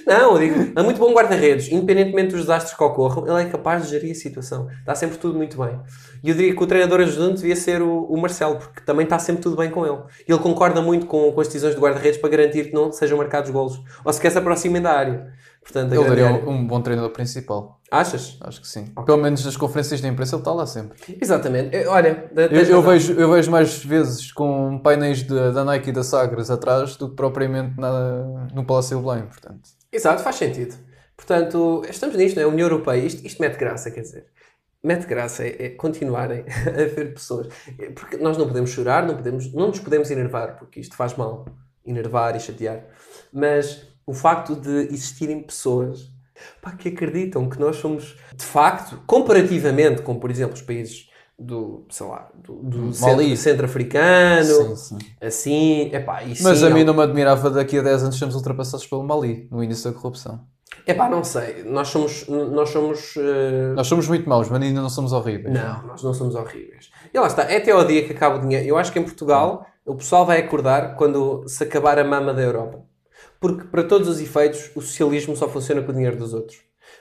[0.06, 1.70] não, eu digo, é muito bom guarda-redes.
[1.70, 4.68] Independentemente dos desastres que ocorram, ele é capaz de gerir a situação.
[4.80, 5.78] Está sempre tudo muito bem.
[6.22, 9.18] E eu diria que o treinador ajudante devia ser o, o Marcelo, porque também está
[9.18, 9.98] sempre tudo bem com ele.
[10.26, 13.50] Ele concorda muito com, com as decisões do guarda-redes para garantir que não sejam marcados
[13.50, 13.78] golos.
[14.02, 15.26] Ou sequer se aproximem da área.
[15.64, 16.46] Portanto, Ele daria área.
[16.48, 17.80] um, bom treinador principal.
[17.90, 18.36] Achas?
[18.42, 18.84] Acho que sim.
[19.06, 20.98] Pelo menos nas conferências de imprensa ele está lá sempre.
[21.20, 21.74] Exatamente.
[21.74, 25.92] Eh, Olha, Eu, eu vejo, eu vejo mais vezes com painéis de- da Nike e
[25.92, 29.70] da Sagres atrás do que propriamente na- no Palácio Belém, portanto.
[29.90, 30.76] Exato, faz sentido.
[31.16, 32.44] Portanto, estamos nisto, não é?
[32.44, 34.26] A União Europeia, isto, isto mete graça, quer dizer.
[34.82, 37.48] Mete graça é, é continuarem a haver pessoas.
[37.78, 41.14] É, Porque nós não podemos chorar, não, podemos, não nos podemos enervar, porque isto faz
[41.14, 41.46] mal.
[41.86, 42.84] Enervar e chatear.
[43.32, 46.12] Mas o facto de existirem pessoas
[46.60, 51.84] pá, que acreditam que nós somos, de facto, comparativamente com, por exemplo, os países do,
[51.90, 54.98] sei lá, do, do centro- centro-africano, Sim, sim.
[55.20, 58.16] assim, epá, e Mas sim, a mim é- não me admirava daqui a 10 anos
[58.18, 60.40] sermos ultrapassados pelo Mali, no início da corrupção.
[60.86, 64.90] Epá, não sei, nós somos, nós somos eh, Nós somos muito maus, mas ainda não
[64.90, 65.54] somos horríveis.
[65.54, 66.90] Não, nós não somos horríveis.
[67.12, 68.66] E lá está, é até ao dia que acaba o dinheiro.
[68.66, 72.42] Eu acho que em Portugal o pessoal vai acordar quando se acabar a mama da
[72.42, 72.82] Europa.
[73.46, 76.56] Porque, para todos os efeitos, o socialismo só funciona com o dinheiro dos outros.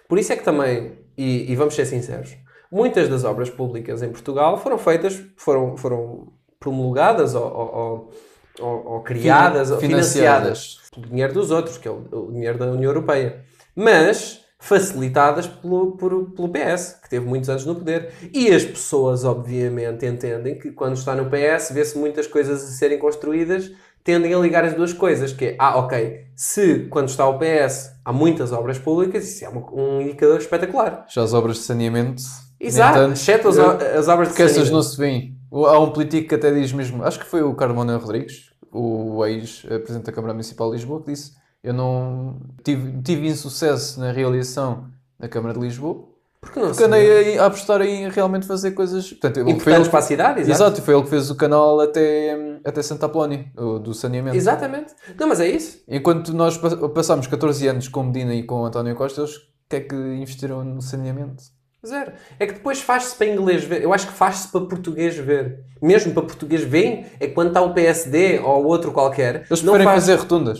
[0.09, 2.35] Por isso é que também, e, e vamos ser sinceros,
[2.69, 8.11] muitas das obras públicas em Portugal foram feitas, foram, foram promulgadas ou, ou-
[8.59, 10.73] ou- ou- criadas, ou financiadas.
[10.75, 13.45] financiadas pelo dinheiro dos outros, que é o, o dinheiro da União Europeia.
[13.73, 18.11] Mas facilitadas pelo, por- pelo PS, que teve muitos anos no poder.
[18.33, 22.97] E as pessoas, obviamente, entendem que quando está no PS, vê-se muitas coisas a serem
[22.99, 23.71] construídas,
[24.03, 27.91] tendem a ligar as duas coisas, que é, ah, ok, se quando está o PS
[28.03, 31.05] há muitas obras públicas, isso é uma- um indicador espetacular.
[31.09, 32.21] Já as obras de saneamento.
[32.59, 33.13] Exato, tanto.
[33.13, 34.73] exceto as, as obras de Porque essas saneamento.
[34.75, 35.37] não se veem.
[35.53, 40.05] Há um político que até diz mesmo, acho que foi o Carmona Rodrigues, o ex-presidente
[40.07, 41.31] da Câmara Municipal de Lisboa, que disse:
[41.63, 44.87] Eu não tive, tive insucesso na realização
[45.19, 46.03] da Câmara de Lisboa,
[46.43, 49.09] Porque não porque andei a, a apostar em realmente fazer coisas.
[49.11, 50.51] Portanto, importantes para a cidade, exato.
[50.51, 54.35] exato, foi ele que fez o canal até, até Santa Apolónia, do saneamento.
[54.35, 54.93] Exatamente.
[55.19, 55.79] Não, mas é isso.
[55.87, 59.75] Enquanto nós pa- passámos 14 anos com Medina e com António Costa, eles o que
[59.77, 61.41] é que investiram no saneamento?
[61.85, 62.11] Zero.
[62.39, 63.81] É que depois faz-se para inglês ver.
[63.81, 65.59] Eu acho que faz-se para português ver.
[65.81, 69.45] Mesmo para português verem, é quando está o PSD ou outro qualquer.
[69.49, 70.03] Eles não preferem faz...
[70.03, 70.59] fazer rotundas.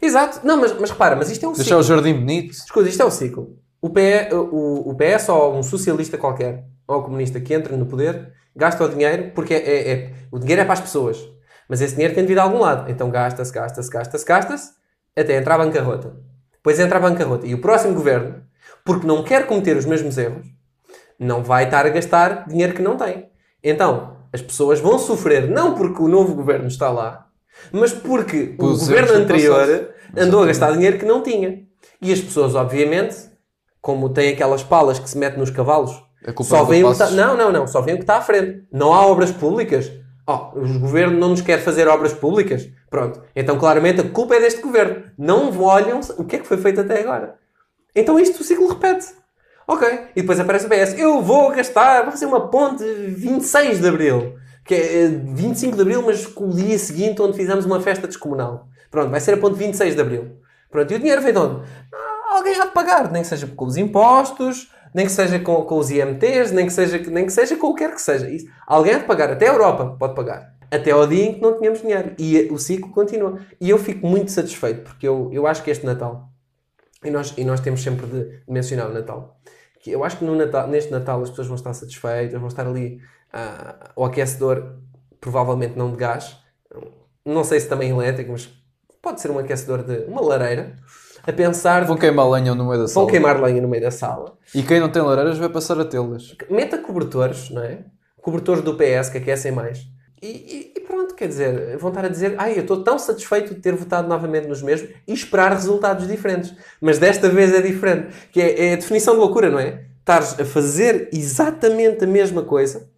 [0.00, 0.40] Exato.
[0.44, 1.78] Não, mas, mas repara, mas isto é um Deixar ciclo.
[1.80, 2.52] o jardim bonito.
[2.52, 3.56] Escuta, isto é um ciclo.
[3.82, 8.32] O, P, o, o PS ou um socialista qualquer, ou comunista que entra no poder,
[8.54, 11.18] gasta o dinheiro porque é, é- é- o dinheiro é para as pessoas.
[11.68, 12.88] Mas esse dinheiro tem de vir de algum lado.
[12.90, 14.70] Então gasta-se, gasta-se, gasta-se, gasta-se,
[15.16, 16.14] até entrar a bancarrota.
[16.52, 17.44] Depois entra a bancarrota.
[17.46, 18.42] E o próximo governo,
[18.84, 20.46] porque não quer cometer os mesmos erros,
[21.18, 23.30] não vai estar a gastar dinheiro que não tem.
[23.64, 27.26] Então, as pessoas vão sofrer não porque o novo governo está lá,
[27.72, 31.64] mas porque o governo anterior andou a gastar dinheiro que não tinha.
[32.00, 33.16] E as pessoas, obviamente,
[33.82, 35.92] como têm aquelas palas que se metem nos cavalos,
[36.24, 37.14] A culpa só é do veem o que.
[37.14, 37.66] Não, não, não.
[37.66, 38.64] Só veem o que está à frente.
[38.72, 39.90] Não há obras públicas.
[40.24, 42.68] Oh, o governo não nos quer fazer obras públicas.
[42.88, 43.20] Pronto.
[43.34, 45.02] Então, claramente, a culpa é deste governo.
[45.18, 47.34] Não olham o que é que foi feito até agora.
[47.94, 49.06] Então, isto o ciclo repete.
[49.66, 49.88] Ok.
[50.14, 50.96] E depois aparece o PS.
[50.96, 54.36] Eu vou gastar, vou fazer uma ponte 26 de Abril.
[54.64, 58.06] Que é eh, 25 de Abril, mas com o dia seguinte onde fizemos uma festa
[58.06, 58.68] descomunal.
[58.92, 60.36] Pronto, vai ser a ponte 26 de Abril.
[60.70, 61.62] Pronto, e o dinheiro vem de onde?
[61.92, 63.10] Ah, alguém há de pagar.
[63.10, 66.72] Nem que seja com os impostos, nem que seja com, com os IMTs, nem que,
[66.72, 68.28] seja, nem que seja com o que quer que seja.
[68.28, 68.46] Isso.
[68.66, 69.30] Alguém há de pagar.
[69.30, 70.54] Até a Europa pode pagar.
[70.70, 72.14] Até ao dia em que não tínhamos dinheiro.
[72.18, 73.38] E o ciclo continua.
[73.60, 76.30] E eu fico muito satisfeito, porque eu, eu acho que este Natal,
[77.04, 79.38] e nós, e nós temos sempre de mencionar o Natal,
[79.80, 82.66] que eu acho que no Natal, neste Natal as pessoas vão estar satisfeitas, vão estar
[82.66, 83.00] ali
[83.32, 84.76] ah, o aquecedor,
[85.20, 86.36] provavelmente não de gás,
[87.24, 88.48] não sei se também elétrico, mas
[89.00, 90.76] pode ser um aquecedor de uma lareira,
[91.26, 93.06] a pensar Vão queimar lenha no meio da vão sala.
[93.10, 94.36] queimar lenha no meio da sala.
[94.54, 96.34] E quem não tem lareiras vai passar a tê-las.
[96.50, 97.80] Meta cobertores, não é?
[98.20, 99.80] Cobertores do PS que aquecem mais.
[100.20, 103.54] E, e- e pronto, quer dizer, vão estar a dizer, ai, eu estou tão satisfeito
[103.54, 106.54] de ter votado novamente nos mesmos e esperar resultados diferentes.
[106.80, 108.08] Mas desta vez é diferente.
[108.30, 109.84] Que é, é a definição de loucura, não é?
[109.98, 112.88] Estares a fazer exatamente a mesma coisa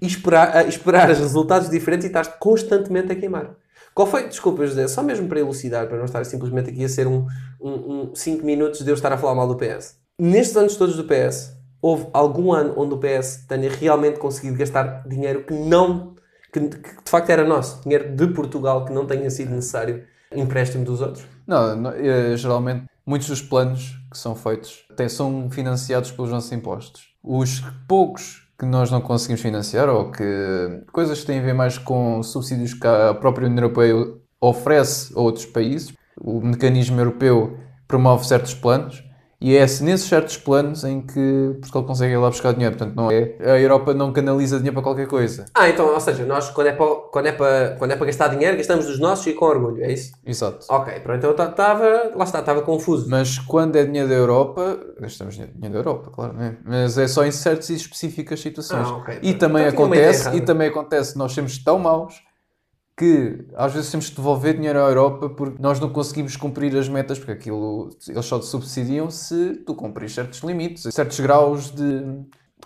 [0.00, 3.54] e esperar, a esperar os resultados diferentes e estás constantemente a queimar.
[3.94, 7.06] Qual foi, desculpa José, só mesmo para elucidar, para não estar simplesmente aqui a ser
[7.06, 9.96] um 5 um, um cinco minutos de eu estar a falar mal do PS.
[10.18, 15.06] Nestes anos todos do PS, houve algum ano onde o PS tenha realmente conseguido gastar
[15.06, 16.14] dinheiro que não,
[16.52, 20.84] que, que de facto era nosso, dinheiro de Portugal que não tenha sido necessário empréstimo
[20.84, 21.24] dos outros?
[21.46, 26.52] Não, não, eh, geralmente muitos dos planos que são feitos têm- são financiados pelos nossos
[26.52, 27.12] impostos.
[27.22, 31.78] Os poucos que nós não conseguimos financiar ou que coisas que têm a ver mais
[31.78, 33.92] com subsídios que a própria União Europeia
[34.40, 39.02] oferece a outros países, o mecanismo europeu promove certos planos
[39.42, 42.76] e é nesses certos planos em que Portugal consegue ir lá buscar dinheiro.
[42.76, 45.46] Portanto, não é, a Europa não canaliza dinheiro para qualquer coisa.
[45.52, 48.28] Ah, então, ou seja, nós quando é para, quando é para, quando é para gastar
[48.28, 50.12] dinheiro, gastamos dos nossos e com orgulho, é isso?
[50.24, 50.64] Exato.
[50.68, 53.10] Ok, pronto, então eu estava, lá está, estava confuso.
[53.10, 56.56] Mas quando é dinheiro da Europa, gastamos dinheiro dinheiro da Europa, claro, não é?
[56.64, 58.86] Mas é só em certas e específicas situações.
[58.86, 59.18] Ah, ok.
[59.22, 62.22] E também Então acontece, e também acontece, nós sermos tão maus
[62.96, 66.88] que às vezes temos que devolver dinheiro à Europa porque nós não conseguimos cumprir as
[66.88, 72.04] metas, porque aquilo eles só te subsidiam se tu cumpris certos limites, certos graus de,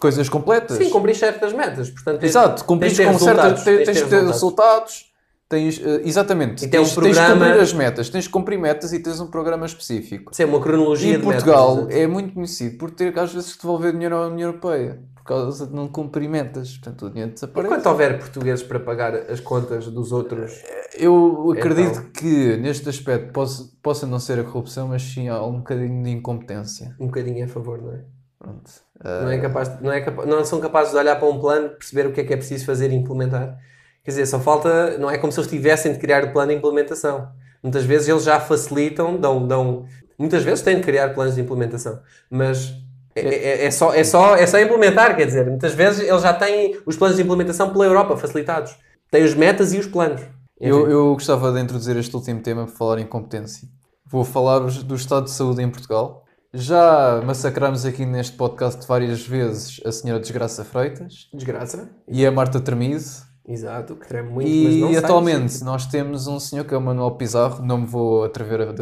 [0.01, 0.77] coisas completas.
[0.77, 1.89] Sim, cumprir certas metas.
[1.91, 3.65] Portanto, tens- Exato, cumprir tens com certas.
[3.65, 4.33] Tens, tens tens ter resultados.
[4.33, 5.13] resultados.
[5.49, 6.65] Tens, eh, exatamente.
[6.65, 8.99] E tem um tens, tens de programa- cumprir as metas, tens de cumprir metas e
[8.99, 10.33] tens um programa específico.
[10.33, 11.95] Isso é uma cronologia E de Portugal metas.
[11.97, 15.75] é muito conhecido por ter às vezes que devolver dinheiro à União Europeia causa de
[15.75, 16.77] não cumprir metas.
[16.79, 17.73] Portanto, o dinheiro desaparece.
[17.73, 20.63] Enquanto houver portugueses para pagar as contas dos outros,
[20.99, 25.43] Eu acredito Então- que neste aspecto possa, possa não ser a corrupção, mas sim há
[25.45, 26.95] um bocadinho de incompetência.
[26.99, 28.01] um bocadinho a favor, não é?
[28.39, 28.71] Pronto.
[29.05, 32.07] Não, é capaz de- não, é não são capazes de olhar para um plano, perceber
[32.07, 33.59] o que é que é preciso fazer e implementar.
[34.05, 34.97] Quer dizer, só falta.
[34.99, 37.29] Não é como se eles tivessem de criar o plano de implementação.
[37.63, 39.47] Muitas vezes eles já facilitam, dão.
[39.47, 39.85] dão
[40.19, 42.73] muitas vezes têm de criar planos de implementação, mas.
[43.17, 46.33] É, é- é só, é, só, é só implementar, quer dizer, muitas vezes eles já
[46.35, 48.77] têm os planos de implementação pela Europa facilitados.
[49.11, 50.21] Têm os metas e os planos.
[50.61, 53.69] Eu, eu gostava de introduzir este último tema para falar em competência.
[54.05, 56.25] Vou falar-vos do estado de saúde em Portugal.
[56.53, 61.91] Já massacramos aqui neste podcast várias vezes a senhora Desgraça Freitas Desgraça.
[62.09, 63.05] e a Marta Tremido.
[63.49, 66.81] Exato, que treme muito, mas não E atualmente nós temos um senhor que é o
[66.81, 68.73] Manuel Pizarro, não me vou atrever a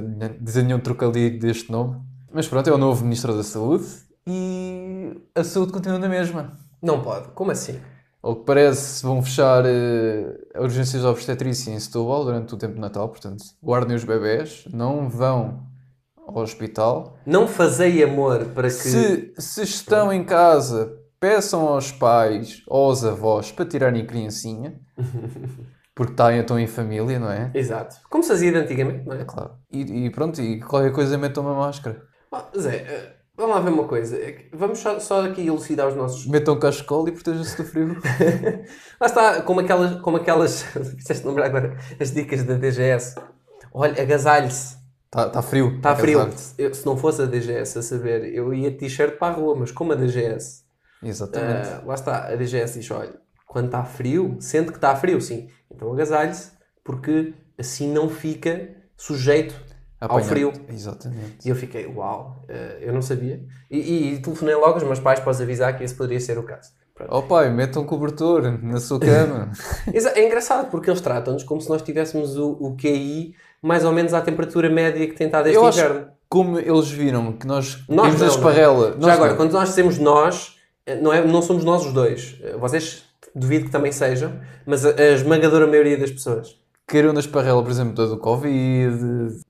[0.40, 2.00] dizer nenhum trocadilho deste nome,
[2.32, 3.84] mas pronto, é o novo Ministro da Saúde
[4.26, 6.56] e a saúde continua na mesma.
[6.82, 7.28] Não pode.
[7.28, 7.80] Como assim?
[8.22, 12.80] Ao que parece, vão fechar eh, urgências de obstetrícia em Setúbal durante o tempo de
[12.80, 15.66] Natal, portanto, guardem os bebés, não vão
[16.26, 17.18] ao hospital.
[17.26, 18.74] Não fazei amor para que.
[18.74, 24.80] Se, se estão em casa, peçam aos pais ou aos avós para tirarem a criancinha,
[25.94, 27.50] porque estão em família, não é?
[27.54, 27.96] Exato.
[28.08, 29.24] Como se fazia de antigamente, não é?
[29.24, 29.52] Claro.
[29.70, 32.02] E, e pronto, e qualquer coisa metam uma máscara.
[32.32, 34.16] Ah, Zé, eh, vamos lá ver uma coisa.
[34.16, 36.26] É Vamos só, só aqui elucidar os nossos.
[36.26, 37.96] Metam cachecol e protejam-se do frio.
[39.00, 40.00] Lá está, como aquelas.
[40.00, 40.62] Como aquelas
[40.98, 43.14] fizeste lembrar agora as dicas da DGS.
[43.72, 44.76] Olha, agasalhe-se.
[45.06, 45.76] Está tá frio.
[45.76, 46.28] Está frio.
[46.58, 49.70] Eu- se não fosse a DGS a saber, eu ia t-shirt para a rua, mas
[49.70, 50.64] como a DGS.
[51.02, 51.68] Exatamente.
[51.68, 53.14] ah, lá está, a DGS diz: olha,
[53.46, 55.48] quando está frio, sente que está frio, sim.
[55.70, 56.50] Então agasalhe-se,
[56.84, 59.54] porque assim não fica sujeito
[60.08, 60.52] ao frio.
[60.68, 61.38] Exatamente.
[61.44, 63.40] E eu fiquei, uau, eh, eu não sabia.
[63.70, 66.42] E, e- telefonei logo aos meus pais para os avisar que esse poderia ser o
[66.42, 66.70] caso.
[66.94, 67.10] Pronto.
[67.12, 69.50] Oh pai, metam um cobertor na sua cama.
[69.92, 74.14] É engraçado porque eles tratam-nos como se nós tivéssemos o, o QI mais ou menos
[74.14, 76.06] à temperatura média que tem estado este Eu acho inverno.
[76.28, 78.36] como eles viram que nós, Nós vimos não, a não.
[78.36, 78.90] esparrela.
[78.92, 79.36] Já Nós agora, não.
[79.38, 82.38] quando nós dizemos nós, eh, não, é, não somos nós os dois.
[82.42, 83.02] Eh, Vocês
[83.34, 86.56] duvido que também sejam, mas a, a esmagadora maioria das pessoas.
[86.86, 88.98] Caíram na esparrela, por exemplo, da do Covid.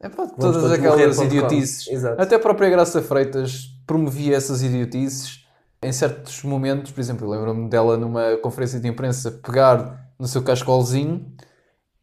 [0.00, 1.88] É pá, todas aquelas morrer, idiotices.
[1.88, 2.20] Exato.
[2.22, 5.44] Até a própria Graça Freitas promovia essas idiotices
[5.82, 6.92] em certos momentos.
[6.92, 11.26] Por exemplo, eu lembro-me dela numa conferência de imprensa pegar no seu cascolzinho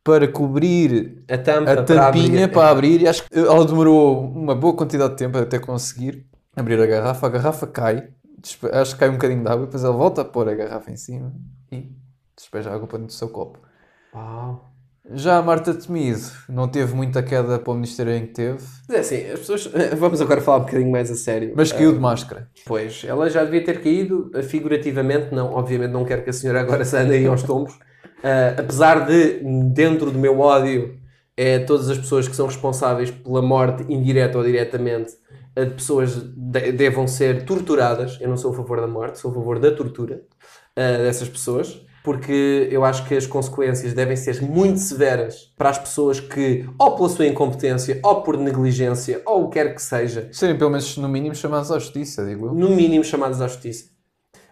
[0.03, 4.19] para cobrir A tampa, a para tampinha abrir- para abrir e acho que ela demorou
[4.31, 7.27] uma boa quantidade de tempo até conseguir abrir a garrafa.
[7.27, 8.09] A garrafa cai,
[8.73, 10.97] acho que cai um bocadinho de água, depois ela volta a pôr a garrafa em
[10.97, 11.31] cima
[11.71, 11.89] e
[12.35, 13.59] despeja a água para dentro do seu copo.
[14.13, 14.70] Uau.
[15.13, 18.59] Já a Marta Temido não teve muita queda para o Ministério em que teve,
[18.89, 19.67] é assim, as pessoas.
[19.97, 21.53] Vamos agora falar um bocadinho mais a sério.
[21.55, 22.47] mas caiu de máscara.
[22.65, 26.61] Pois, ela já devia ter caído, eh, figurativamente, não, obviamente não quero que a senhora
[26.61, 27.73] agora se ande aí aos tombos,
[28.23, 29.39] Ah, apesar de,
[29.73, 30.95] dentro do meu ódio,
[31.35, 35.13] é todas as pessoas que são responsáveis pela morte, indireta ou diretamente,
[35.57, 39.33] de pessoas de- devam ser torturadas, eu não sou a favor da morte, sou a
[39.33, 40.21] favor da tortura
[40.75, 45.77] ah, dessas pessoas, porque eu acho que as consequências devem ser muito severas para as
[45.77, 50.29] pessoas que, ou pela sua incompetência, ou por negligência, ou o que quer que seja,
[50.31, 52.53] Serem pelo menos no mínimo chamados à justiça, digo eu.
[52.53, 53.89] no mínimo chamados à justiça.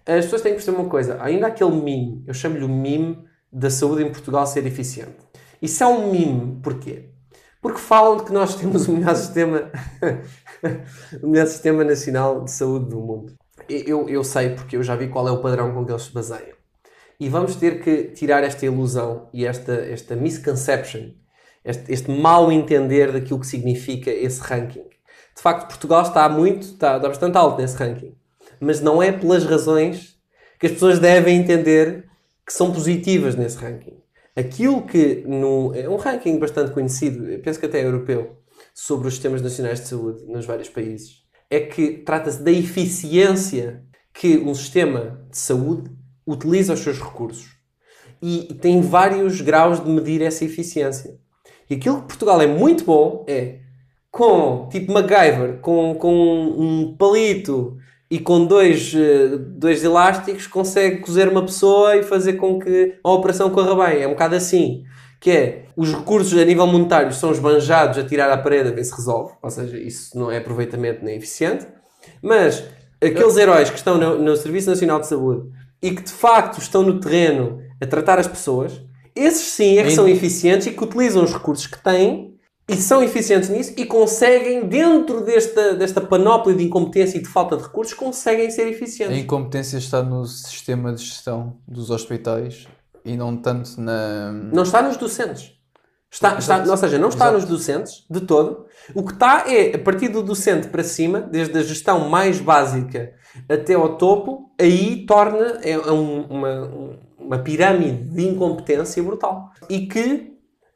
[0.05, 3.17] As pessoas têm que perceber uma coisa, ainda há aquele mime, eu chamo-lhe o mime
[3.51, 5.17] da saúde em Portugal ser eficiente.
[5.61, 7.09] Isso é um mime, porquê?
[7.61, 9.71] Porque falam de que nós temos o melhor sistema,
[11.21, 13.33] o melhor sistema nacional de saúde do mundo.
[13.67, 16.13] Eu, eu sei porque eu já vi qual é o padrão com que eles se
[16.13, 16.58] baseiam.
[17.19, 21.11] E vamos ter que tirar esta ilusão e esta, esta misconception,
[21.65, 24.85] este, este mal entender daquilo que significa esse ranking.
[25.35, 28.15] De facto, Portugal está muito, está, está bastante alto nesse ranking.
[28.59, 30.17] Mas não é pelas razões
[30.59, 32.05] que as pessoas devem entender
[32.45, 33.97] que são positivas nesse ranking.
[34.35, 38.37] Aquilo que no, é um ranking bastante conhecido, penso que até é europeu,
[38.73, 44.37] sobre os sistemas nacionais de saúde nos vários países, é que trata-se da eficiência que
[44.37, 45.91] um sistema de saúde
[46.29, 47.57] utiliza os seus recursos.
[48.21, 51.17] E tem vários graus de medir essa eficiência.
[51.69, 53.59] E aquilo que Portugal é muito bom é
[54.11, 57.77] com, tipo MacGyver, com, com um palito
[58.09, 63.11] e com dois, eh, dois elásticos, consegue cozer uma pessoa e fazer com que a
[63.11, 64.01] operação corra bem.
[64.01, 64.83] É um bocado assim.
[65.19, 68.83] que é os recursos a nível monetário são esbanjados a tirar à parede a ver
[68.83, 71.67] se resolve, ou seja, isso não é aproveitamento nem eficiente,
[72.21, 72.63] mas
[73.01, 75.49] aqueles heróis que estão no, no Serviço Nacional de Saúde
[75.81, 78.81] e que de facto estão no terreno a tratar as pessoas,
[79.15, 82.35] esses sim é que são eficientes e que utilizam os recursos que têm
[82.67, 87.57] e são eficientes nisso e conseguem, dentro desta, desta panóplia de incompetência e de falta
[87.57, 89.17] de recursos, conseguem ser A eficientes.
[89.17, 92.67] incompetência está no sistema de gestão dos hospitais
[93.03, 94.31] e não tanto na.
[94.31, 95.58] Não está nos docentes.
[96.11, 97.39] Está, está, ou seja, não está Exato.
[97.41, 98.65] nos docentes de todo.
[98.95, 103.13] O que está é, a partir do docente para cima, desde a gestão mais básica
[103.47, 106.71] até ao topo, aí torna é, é um- uma,
[107.19, 109.51] uma pirâmide de incompetência brutal.
[109.69, 110.33] E que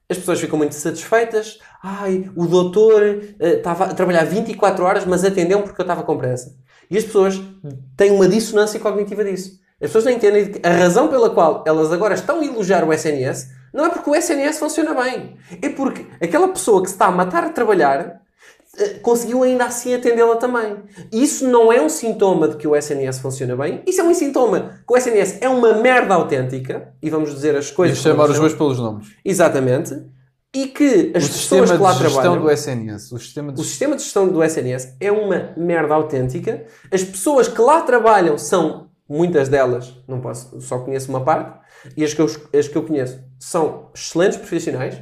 [0.08, 1.58] as pessoas ficam muito satisfeitas.
[1.82, 3.02] Ai, o doutor
[3.40, 6.56] eh, estava a trabalhar 24 horas, mas atendeu-me porque eu estava com pressa.
[6.92, 7.42] E as pessoas
[7.98, 9.63] têm uma dissonância cognitiva disso.
[9.84, 12.94] As pessoas não entendem que a razão pela qual elas agora estão a elogiar o
[12.94, 15.36] SNS não é porque o SNS funciona bem.
[15.62, 18.22] É porque aquela pessoa que se está a matar a trabalhar
[18.78, 20.78] eh, conseguiu ainda assim atendê-la também.
[21.12, 23.82] Isso não é um sintoma de que o SNS funciona bem.
[23.86, 26.94] Isso é um sintoma que o SNS é uma merda autêntica.
[27.02, 28.00] E vamos dizer as E coisas...
[28.00, 29.08] como chamar os bois pelos nomes.
[29.26, 30.02] Exatamente.
[30.56, 32.42] E que as o pessoas que lá trabalham...
[32.42, 33.12] do SNS.
[33.12, 36.66] O sistema de O sistema de gestão do SNS é uma merda autêntica.
[36.92, 41.60] As pessoas que lá trabalham são, muitas delas, não posso, só conheço uma parte,
[41.96, 45.02] e as que eu, as que eu conheço são excelentes profissionais.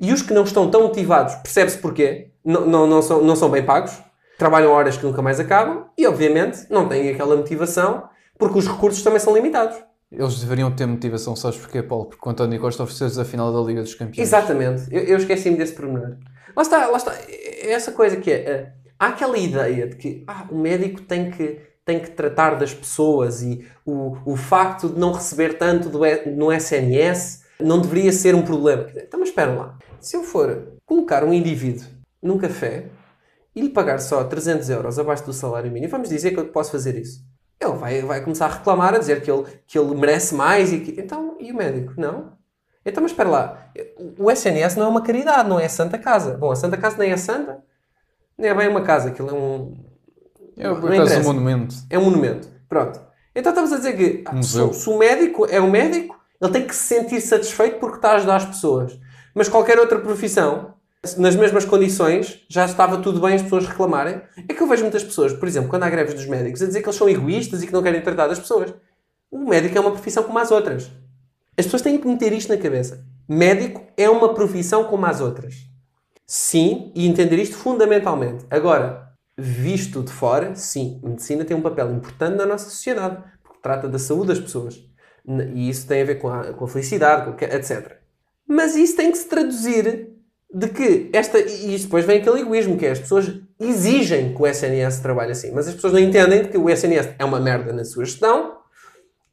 [0.00, 3.50] E os que não estão tão motivados, percebe-se porquê, não, não, não, são, não são
[3.50, 3.92] bem pagos,
[4.38, 8.08] trabalham horas que nunca mais acabam e, obviamente, não têm aquela motivação
[8.38, 9.76] porque os recursos também são limitados.
[10.10, 12.06] Eles deveriam ter motivação, sabes porquê, Paulo?
[12.06, 14.26] Porque o António Costa ofereceu-lhes a final da Liga dos Campeões.
[14.26, 14.84] Exatamente.
[14.90, 16.16] Eu, eu esqueci-me desse pormenor.
[16.56, 17.12] Lá está, lá está.
[17.28, 18.34] É essa coisa que é.
[18.36, 22.74] eh, há aquela ideia de que ah, o médico tem que, tem que tratar das
[22.74, 28.34] pessoas e o, o facto de não receber tanto do, no SNS não deveria ser
[28.34, 28.88] um problema.
[28.94, 29.78] Então, mas espera lá.
[29.98, 31.86] Se eu for colocar um indivíduo
[32.22, 32.88] num café
[33.56, 36.70] e lhe pagar só 300 euros abaixo do salário mínimo, vamos dizer que eu posso
[36.70, 37.24] fazer isso.
[37.58, 40.80] Ele vai, vai começar a reclamar, a dizer que ele, que ele merece mais e
[40.80, 41.00] que...
[41.00, 41.94] Então, e o médico?
[41.96, 42.34] Não.
[42.84, 43.72] Então, mas espera lá.
[44.18, 46.36] O SNS não é uma caridade, não é a Santa Casa.
[46.36, 47.64] Bom, a Santa Casa nem é santa,
[48.36, 49.08] nem é bem uma casa.
[49.08, 49.88] Aquilo é um...
[50.58, 51.74] É, por acaso, um monumento.
[51.88, 52.48] É um monumento.
[52.68, 53.00] Pronto.
[53.34, 56.66] Então estamos a dizer que ah, se, se o médico é um médico, ele tem
[56.66, 58.98] que se sentir satisfeito porque está a ajudar as pessoas.
[59.34, 60.74] Mas qualquer outra profissão,
[61.16, 64.20] nas mesmas condições, já estava tudo bem as pessoas reclamarem.
[64.48, 66.82] É que eu vejo muitas pessoas, por exemplo, quando há greves dos médicos, a dizer
[66.82, 68.74] que eles são egoístas e que não querem tratar das pessoas.
[69.30, 70.90] O médico é uma profissão como as outras.
[71.56, 73.04] As pessoas têm que meter isto na cabeça.
[73.28, 75.54] Médico é uma profissão como as outras.
[76.26, 78.44] Sim, e entender isto fundamentalmente.
[78.50, 79.07] Agora,
[79.38, 83.88] visto de fora, sim, a medicina tem um papel importante na nossa sociedade, porque trata
[83.88, 84.82] da saúde das pessoas.
[85.54, 87.98] E isso tem a ver com a, com a felicidade, com etc.
[88.48, 90.08] Mas isso tem que se traduzir
[90.52, 91.38] de que esta.
[91.38, 93.30] E depois vem aquele egoísmo, que é as pessoas
[93.60, 97.24] exigem que o SNS trabalhe assim, mas as pessoas não entendem que o SNS é
[97.24, 98.58] uma merda na sua gestão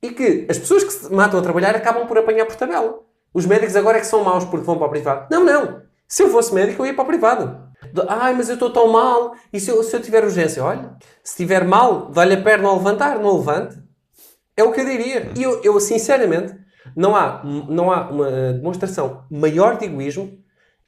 [0.01, 2.99] e que as pessoas que se matam a trabalhar acabam por apanhar por tabela.
[3.33, 5.27] Os médicos agora é que são maus porque vão para o privado.
[5.31, 5.81] Não, não.
[6.07, 7.65] Se eu fosse médico, eu ia para o privado.
[7.95, 9.35] De- Ai, mas eu estou tão mal.
[9.53, 10.63] E se eu, se eu tiver urgência?
[10.63, 13.19] Olha, se estiver mal, dá-lhe a perna ao levantar.
[13.19, 13.77] Não levante.
[14.57, 15.31] É o que eu diria.
[15.35, 16.55] E eu, eu, sinceramente,
[16.95, 20.37] não há, não há uma demonstração maior de egoísmo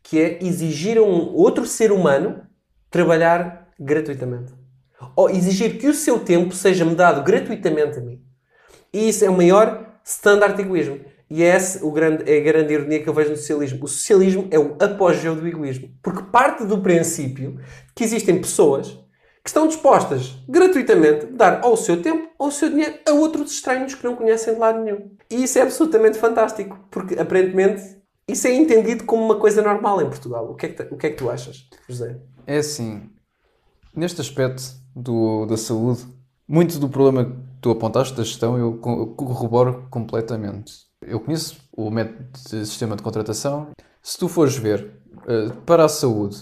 [0.03, 2.41] que é exigir a um outro ser humano
[2.89, 4.53] trabalhar gratuitamente.
[5.15, 8.21] Ou exigir que o seu tempo seja-me dado gratuitamente a mim.
[8.93, 10.99] E isso é o maior standard de egoísmo.
[11.29, 13.83] E é essa o grande, é a grande ironia que eu vejo no socialismo.
[13.83, 15.89] O socialismo é o apogeu do egoísmo.
[16.01, 17.59] Porque parte do princípio
[17.93, 18.87] que existem pessoas
[19.43, 23.51] que estão dispostas gratuitamente a dar ao seu tempo ou o seu dinheiro a outros
[23.51, 25.11] estranhos que não conhecem de lado nenhum.
[25.29, 26.79] E isso é absolutamente fantástico.
[26.89, 30.49] Porque aparentemente isso é entendido como uma coisa normal em Portugal.
[30.49, 32.17] O que é que, o que, é que tu achas, José?
[32.45, 33.09] É assim,
[33.93, 34.63] neste aspecto
[34.95, 36.05] do, da saúde,
[36.47, 40.73] muito do problema tu apontaste da gestão eu co- eu corroboro completamente.
[41.01, 43.69] Eu conheço o método de sistema de contratação.
[44.01, 46.37] Se tu fores ver eh, para a saúde,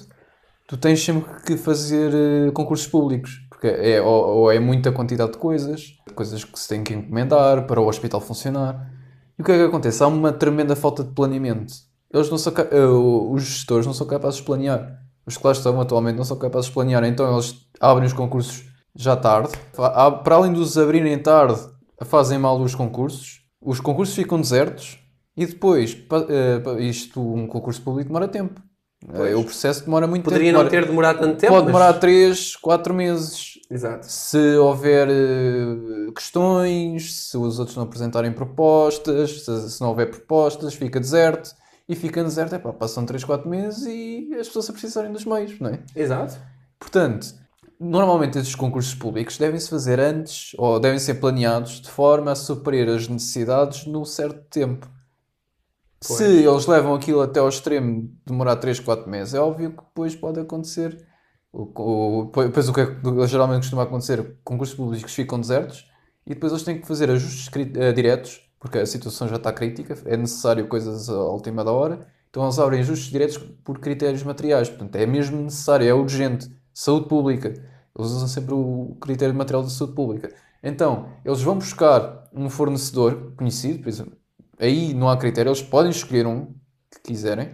[0.68, 2.14] tu tens sempre que fazer
[2.48, 6.84] eh, concursos públicos, porque é, ou, é muita quantidade de coisas, coisas que se tem
[6.84, 8.92] que encomendar para o hospital funcionar.
[9.38, 10.02] E o que é que acontece?
[10.04, 11.74] Há uma tremenda falta de planeamento.
[12.14, 15.02] Eles não são eh, os gestores não são capazes de planear.
[15.28, 17.04] Os que lá estão atualmente não são capazes de planear.
[17.04, 18.64] Então eles abrem os concursos
[18.96, 19.50] já tarde.
[19.76, 21.60] Para além de os abrirem tarde,
[22.06, 23.42] fazem mal os concursos.
[23.62, 25.00] Os concursos ficam desertos.
[25.38, 25.98] E depois,
[26.30, 28.62] eh, isto, um concurso público demora tempo.
[29.14, 30.58] Eh, O processo demora muito Poderia tempo.
[30.64, 31.52] não Demora- ter demorado tanto tempo.
[31.54, 33.56] Pode mas- demorar 3, 4 meses.
[33.70, 34.06] Exato.
[34.10, 41.00] Se houver eh, questões, se os outros não apresentarem propostas, se, não houver propostas, fica
[41.00, 41.52] deserto.
[41.88, 45.60] e fica deserto, epá, passam 3, 4 meses e as pessoas a precisarem dos meios,
[45.60, 45.80] não é?
[45.96, 46.36] Exato.
[46.80, 47.28] Portanto,
[47.80, 52.88] normalmente estes concursos públicos devem-se fazer antes ou devem ser planeados de forma a suprir
[52.90, 54.90] as necessidades num certo tempo.
[56.06, 56.18] Pois.
[56.18, 59.84] Se eles levam aquilo até ao extremo de demorar 3, 4 meses, é óbvio que
[59.84, 61.06] depois pode acontecer.
[61.52, 65.90] O, o, depois o que é geralmente costuma acontecer, concursos públicos ficam desertos
[66.26, 69.98] e depois eles têm que fazer ajustes eh, diretos, porque a situação já está crítica,
[70.06, 74.68] é necessário coisas à última da hora, então eles abrem ajustes diretos por critérios materiais,
[74.68, 79.64] portanto é mesmo necessário, é urgente, saúde pública, eles usam sempre o critério de material
[79.64, 80.32] da saúde pública.
[80.62, 84.14] Então, eles vão buscar um fornecedor conhecido, por exemplo,
[84.60, 86.48] aí não há critério, eles podem escolher um
[86.92, 87.50] que quiserem,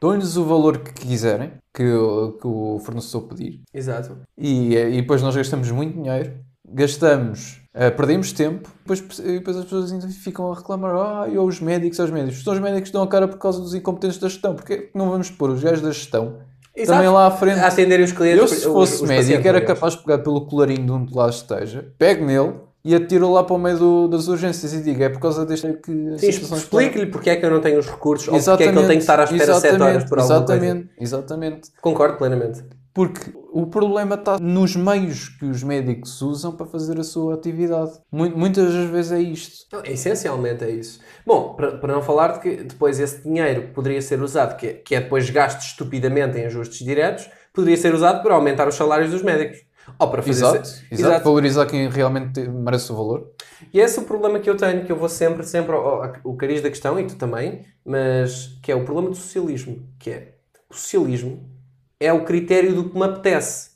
[0.00, 4.18] dão-lhes o valor que quiserem, que, o- que o fornecedor pedir, Exato.
[4.36, 6.34] e, e depois nós gastamos muito dinheiro,
[6.70, 11.38] gastamos, eh, perdemos tempo, depois, e depois as pessoas ainda ficam a reclamar, ah, e
[11.38, 12.42] os médicos, os médicos.
[12.44, 14.98] São os médicos que dão a cara por causa dos incompetentes da gestão, porque que
[14.98, 16.38] não vamos pôr os gajos da gestão
[16.82, 16.98] Exato.
[16.98, 17.60] também lá à frente.
[17.60, 18.38] A atenderem os clientes.
[18.38, 21.14] Eu, os- se fosse os médico, pacientes, era capaz de pegar pelo colarinho de onde
[21.14, 22.54] lá esteja, pego nele
[22.84, 25.72] e atiro lá para o meio do- das urgências e digo, é por causa deste
[25.74, 25.92] que
[26.28, 28.88] explique-lhe porque é que eu não tenho os recursos ou porque é que eu tenho
[28.92, 30.54] que estar à espera 7 exatamente, horas por alguma coisa.
[30.64, 31.70] Exatamente, exatamente.
[31.82, 32.62] Concordo plenamente.
[32.98, 37.92] Porque o problema está nos meios que os médicos usam para fazer a sua atividade.
[38.10, 39.66] Mu- Muitas das vezes é isto.
[39.72, 40.98] Não, essencialmente é isso.
[41.24, 44.72] Bom, para, para não falar de que depois esse dinheiro poderia ser usado, que é,
[44.72, 49.12] que é depois gasto estupidamente em ajustes diretos, poderia ser usado para aumentar os salários
[49.12, 49.58] dos médicos.
[49.96, 50.44] Ou para fazer...
[50.44, 51.24] Exato, se- exato.
[51.24, 53.30] Valorizar quem realmente te- merece o valor.
[53.72, 56.12] E esse é o problema que eu tenho, que eu vou sempre, sempre ao, ao-
[56.24, 60.10] o cariz da questão, e tu também, mas que é o problema do socialismo, que
[60.10, 60.34] é
[60.68, 61.56] o socialismo
[62.00, 63.68] é o critério do que me apetece.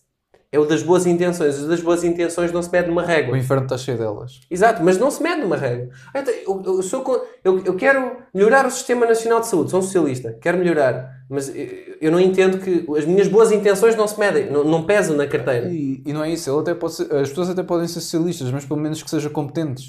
[0.55, 1.59] É o das boas intenções.
[1.63, 3.33] O das boas intenções não se mede numa régua.
[3.33, 4.39] O inferno está cheio delas.
[4.51, 5.89] Exato, mas não se mede numa regra.
[6.15, 9.81] Eu, te- eu- eu sou eu, eu quero melhorar o Sistema Nacional de Saúde, sou
[9.81, 14.07] um socialista, quero melhorar, mas eu, eu não entendo que as minhas boas intenções não
[14.07, 15.71] se medem, não, não pesam na carteira.
[15.73, 16.51] E, e não é isso.
[16.51, 19.33] Ele até pode ser- as pessoas até podem ser socialistas, mas pelo menos que sejam
[19.33, 19.87] competentes.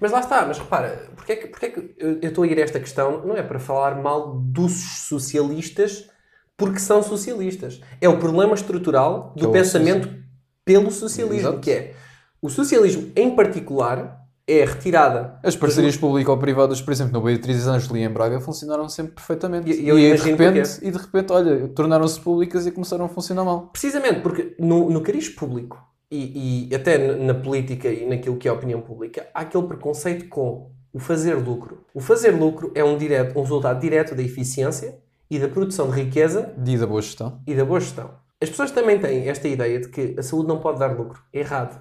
[0.00, 2.46] Mas lá está, mas repara, porque é que, porque é que eu, eu estou a
[2.46, 3.26] ir a esta questão?
[3.26, 4.72] Não é para falar mal dos
[5.08, 6.08] socialistas
[6.56, 7.80] porque são socialistas.
[8.00, 10.08] É o problema estrutural do é pensamento
[10.64, 11.60] pelo socialismo, Exato.
[11.60, 11.94] que é
[12.40, 17.96] o socialismo em particular é a retirada As parcerias público-privadas, por exemplo, no Beatriz Ângelo
[17.96, 19.68] e em Braga, funcionaram sempre perfeitamente.
[19.68, 23.08] E- e eu de imagino repente, e de repente, olha, tornaram-se públicas e começaram a
[23.08, 23.70] funcionar mal.
[23.72, 28.50] Precisamente porque no, no cariz público e, e até na política e naquilo que é
[28.52, 31.84] a opinião pública, há aquele preconceito com o fazer lucro.
[31.92, 34.96] O fazer lucro é um, direto, um resultado direto da eficiência
[35.30, 37.40] e da produção de riqueza Dia da boa gestão.
[37.46, 38.10] e da boa gestão.
[38.40, 41.22] As pessoas também têm esta ideia de que a saúde não pode dar lucro.
[41.32, 41.80] Errado.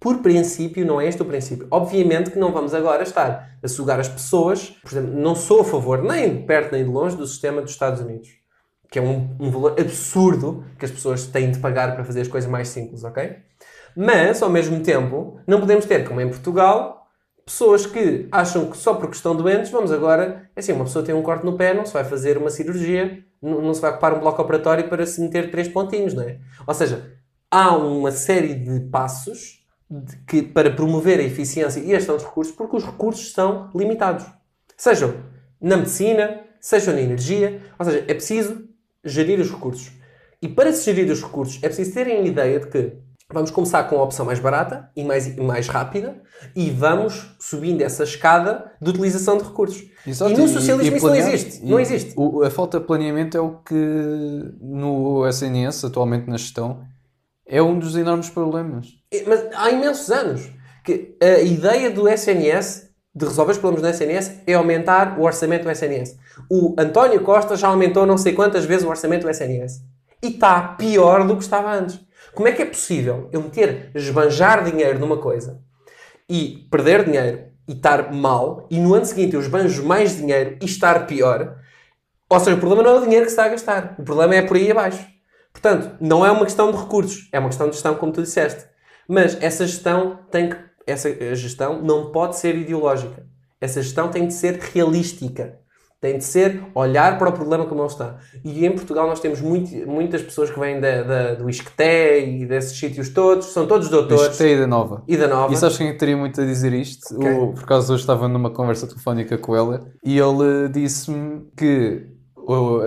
[0.00, 1.66] Por princípio, não é este o princípio.
[1.70, 4.70] Obviamente que não vamos agora estar a sugar as pessoas.
[4.82, 7.70] Por exemplo, não sou a favor, nem de perto nem de longe, do sistema dos
[7.70, 8.28] Estados Unidos.
[8.90, 12.28] Que é um, um valor absurdo que as pessoas têm de pagar para fazer as
[12.28, 13.36] coisas mais simples, ok?
[13.96, 17.03] Mas, ao mesmo tempo, não podemos ter, como em Portugal,
[17.44, 20.48] pessoas que acham que só porque estão doentes, vamos agora.
[20.54, 23.24] é Assim, uma pessoa tem um corte no pé, não se vai fazer uma cirurgia,
[23.40, 26.38] não, se vai ocupar um bloco operatório para se meter três pontinhos, não é?
[26.66, 27.12] Ou seja,
[27.50, 32.24] há uma série de passos de que, para promover a eficiência e a gestão dos
[32.24, 34.24] recursos, porque os recursos são limitados.
[34.76, 35.14] Sejam
[35.60, 38.66] na medicina, sejam na energia, ou seja, é preciso
[39.04, 39.92] gerir os recursos.
[40.40, 42.92] E para se gerir os recursos, é preciso terem a ideia de que
[43.32, 46.20] vamos começar com a opção mais barata e mais, e mais rápida
[46.54, 49.82] e vamos subindo essa escada de utilização de recursos.
[50.06, 51.62] Exato, e no socialismo isso não existe.
[51.64, 52.12] e Não existe.
[52.16, 53.74] o- a falta de planeamento é o que
[54.60, 56.82] no SNS, atualmente na gestão,
[57.46, 58.88] é um dos enormes problemas.
[59.26, 60.48] Mas há imensos anos
[60.84, 65.64] que a ideia do SNS, de resolver os problemas do SNS, é aumentar o orçamento
[65.64, 66.18] do SNS.
[66.50, 69.82] O António Costa já aumentou não sei quantas vezes o orçamento do SNS.
[70.22, 72.00] E está pior do que estava antes.
[72.34, 75.62] Como é que é possível eu meter, esbanjar dinheiro numa coisa
[76.28, 80.64] e perder dinheiro e estar mal e no ano seguinte eu esbanjo mais dinheiro e
[80.64, 81.56] estar pior?
[82.28, 83.94] Ou seja, o problema não é o dinheiro que se está a gastar.
[83.98, 85.06] O problema é por aí abaixo.
[85.52, 88.64] Portanto, não é uma questão de recursos, é uma questão de gestão, como tu disseste.
[89.08, 90.56] Mas essa gestão tem que,
[90.86, 93.24] essa gestão não pode ser ideológica.
[93.60, 95.60] Essa gestão tem de ser realística.
[96.04, 98.18] Tem de ser olhar para o problema como ele está.
[98.44, 102.44] E em Portugal nós temos muito- muitas pessoas que vêm da, da- do Isqueté e
[102.44, 104.32] desses sítios todos, são todos doutores.
[104.32, 105.02] Isto é a ideia nova.
[105.08, 105.54] E da Nova.
[105.54, 107.18] E sabes quem que teria muito a dizer isto?
[107.18, 107.38] Quem?
[107.38, 112.06] O, por acaso hoje estava numa conversa telefónica com ela e ele disse-me que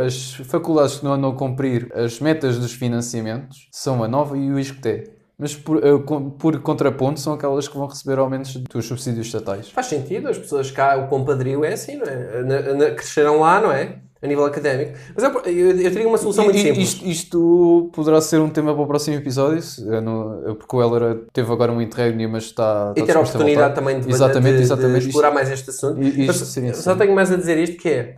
[0.05, 4.51] as faculdades que não andam a cumprir as metas dos financiamentos são a Nova e
[4.51, 5.16] o ISCTE.
[5.39, 5.91] Mas por, eh,
[6.39, 9.69] por contraponto são aquelas que vão receber aumentos dos subsídios estatais.
[9.69, 12.43] Faz sentido, as pessoas cá, o compadrio é assim, não é?
[12.43, 13.99] Na- na- cresceram lá, não é?
[14.19, 14.93] a nível académico.
[15.13, 16.87] Mas eu, eu, eu teria uma solução muito E- e- simples.
[16.89, 19.61] Isto, isto poderá ser um tema para o próximo episódio,
[20.01, 22.93] não- porque o Heller teve agora um interregno, mas está.
[22.97, 23.75] e está ter a oportunidade voltar.
[23.75, 26.01] também de, exatamente, de- de exatamente, isto- explorar mais este assunto.
[26.01, 28.15] Isto Mas seria só tenho mais a dizer isto que é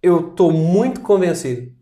[0.00, 1.72] eu estou muito convencido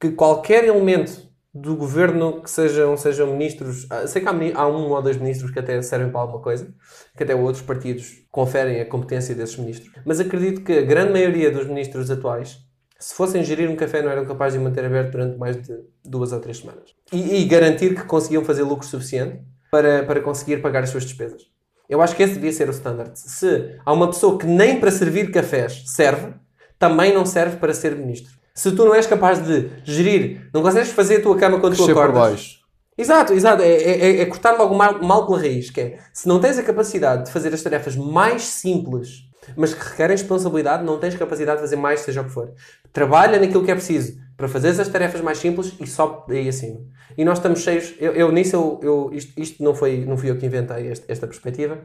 [0.00, 1.12] que qualquer elemento
[1.52, 5.50] do governo que sejam, sejam ministros, ah, sei que há, há um ou dois ministros
[5.50, 6.72] que até servem para alguma coisa,
[7.16, 11.50] que até outros partidos conferem a competência desses ministros, mas acredito que a grande maioria
[11.50, 12.58] dos ministros atuais,
[12.98, 15.74] se fossem gerir um café, não eram capazes de manter aberto durante mais de
[16.04, 16.94] duas ou três semanas.
[17.12, 19.40] E, e garantir que conseguiam fazer lucro suficiente
[19.70, 21.42] para, para conseguir pagar as suas despesas.
[21.88, 23.18] Eu acho que esse devia ser o standard.
[23.18, 26.34] Se há uma pessoa que nem para servir cafés serve,
[26.78, 28.39] também não serve para ser ministro.
[28.54, 31.78] Se tu não és capaz de gerir, não consegues fazer a tua cama quando tu
[31.78, 32.30] Crescer por acordas.
[32.30, 32.60] baixo.
[32.98, 33.62] Exato, exato.
[33.62, 35.70] É, é- é cortar logo mal, mal pela raiz.
[35.70, 39.22] Que é, se não tens a capacidade de fazer as tarefas mais simples,
[39.56, 42.52] mas que requerem responsabilidade, não tens capacidade de fazer mais, seja o que for.
[42.92, 46.80] Trabalha naquilo que é preciso para fazer as tarefas mais simples e sobe daí acima.
[47.16, 47.94] E nós estamos cheios.
[47.98, 51.04] Eu, eu nisso, eu, eu- isto, isto não, foi, não fui eu que inventei este-
[51.10, 51.78] esta perspectiva.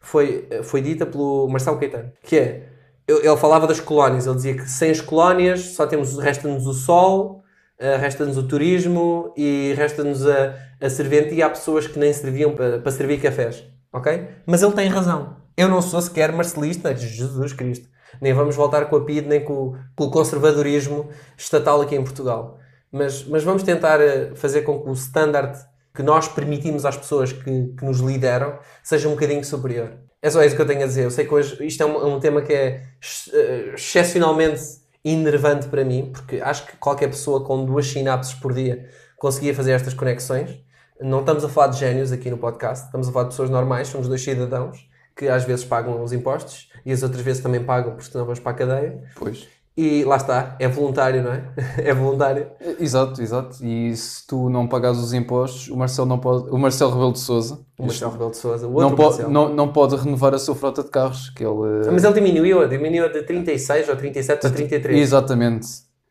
[0.00, 2.12] Foi, foi dita pelo Marcelo Caetano.
[2.22, 2.68] Que é,
[3.08, 4.26] ele ele falava das colónias.
[4.26, 7.42] Ele dizia que sem as colónias só temos, resta-nos o sol,
[7.78, 12.90] Uh, resta-nos o turismo e resta-nos a, a serventia a pessoas que nem serviam para,
[12.90, 14.28] servir cafés, ok?
[14.46, 15.36] Mas ele tem razão.
[15.54, 17.86] Eu não sou sequer marcelista, Jesus Cristo.
[18.18, 22.02] Nem vamos voltar com a PID, nem com, o- com o conservadorismo estatal aqui em
[22.02, 22.58] Portugal.
[22.90, 25.58] Mas, mas vamos tentar uh, fazer com que o standard
[25.94, 29.92] que nós permitimos às pessoas que, que nos lideram seja um bocadinho superior.
[30.26, 31.04] É só isso que eu tenho a dizer.
[31.04, 34.60] Eu sei que hoje isto é um, um tema que é ex- eh, excepcionalmente
[35.04, 39.72] enervante para mim, porque acho que qualquer pessoa com duas sinapses por dia conseguia fazer
[39.72, 40.58] estas conexões.
[41.00, 43.86] Não estamos a falar de génios aqui no podcast, estamos a falar de pessoas normais,
[43.88, 47.92] somos dois cidadãos que às vezes pagam os impostos e as outras vezes também pagam
[47.94, 49.02] porque senão vamos para a cadeia.
[49.14, 49.46] Pois.
[49.76, 51.42] E lá está, é voluntário, não é?
[51.84, 52.46] É voluntário.
[52.80, 53.58] Exato, exato.
[53.62, 56.48] E se tu não pagares os impostos, o Marcelo não pode.
[56.50, 59.48] O Marcelo Rebelo de Souza O Marcelo Rebelo de Sousa, o outro não, pode, não,
[59.50, 61.28] não pode renovar a sua frota de carros.
[61.28, 64.98] Que ele, Ah, Mas ele diminuiu, diminuiu de 36 ou 37 para 33.
[64.98, 65.66] Exatamente.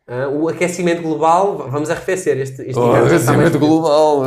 [0.07, 4.25] Ah, o aquecimento global, vamos arrefecer este, este O inverno já está mais aquecimento global.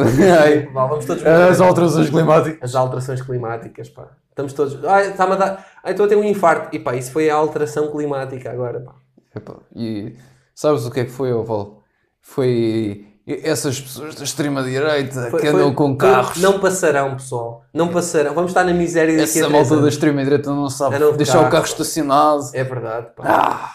[0.64, 1.24] Global, Vamos todos.
[1.24, 2.58] As alterações climáticas.
[2.60, 4.08] As alterações climáticas, pá.
[4.30, 4.84] Estamos todos.
[4.84, 5.66] Ai, está-me a dar.
[5.84, 6.74] Ai, estou a ter um infarto.
[6.74, 8.94] E pá, isso foi a alteração climática agora, pá.
[9.34, 10.14] Epá, e
[10.54, 11.82] sabes o que é que foi, Oval?
[12.20, 16.38] Foi essas pessoas da extrema-direita que andam foi- com carros.
[16.38, 17.62] Não passarão, pessoal.
[17.74, 18.34] Não passarão.
[18.34, 21.38] Vamos estar na miséria daqui a Essa três malta da extrema-direita não sabe de deixar
[21.38, 21.52] o carro.
[21.52, 22.42] carro estacionado.
[22.54, 23.24] É verdade, pá.
[23.26, 23.74] Ah,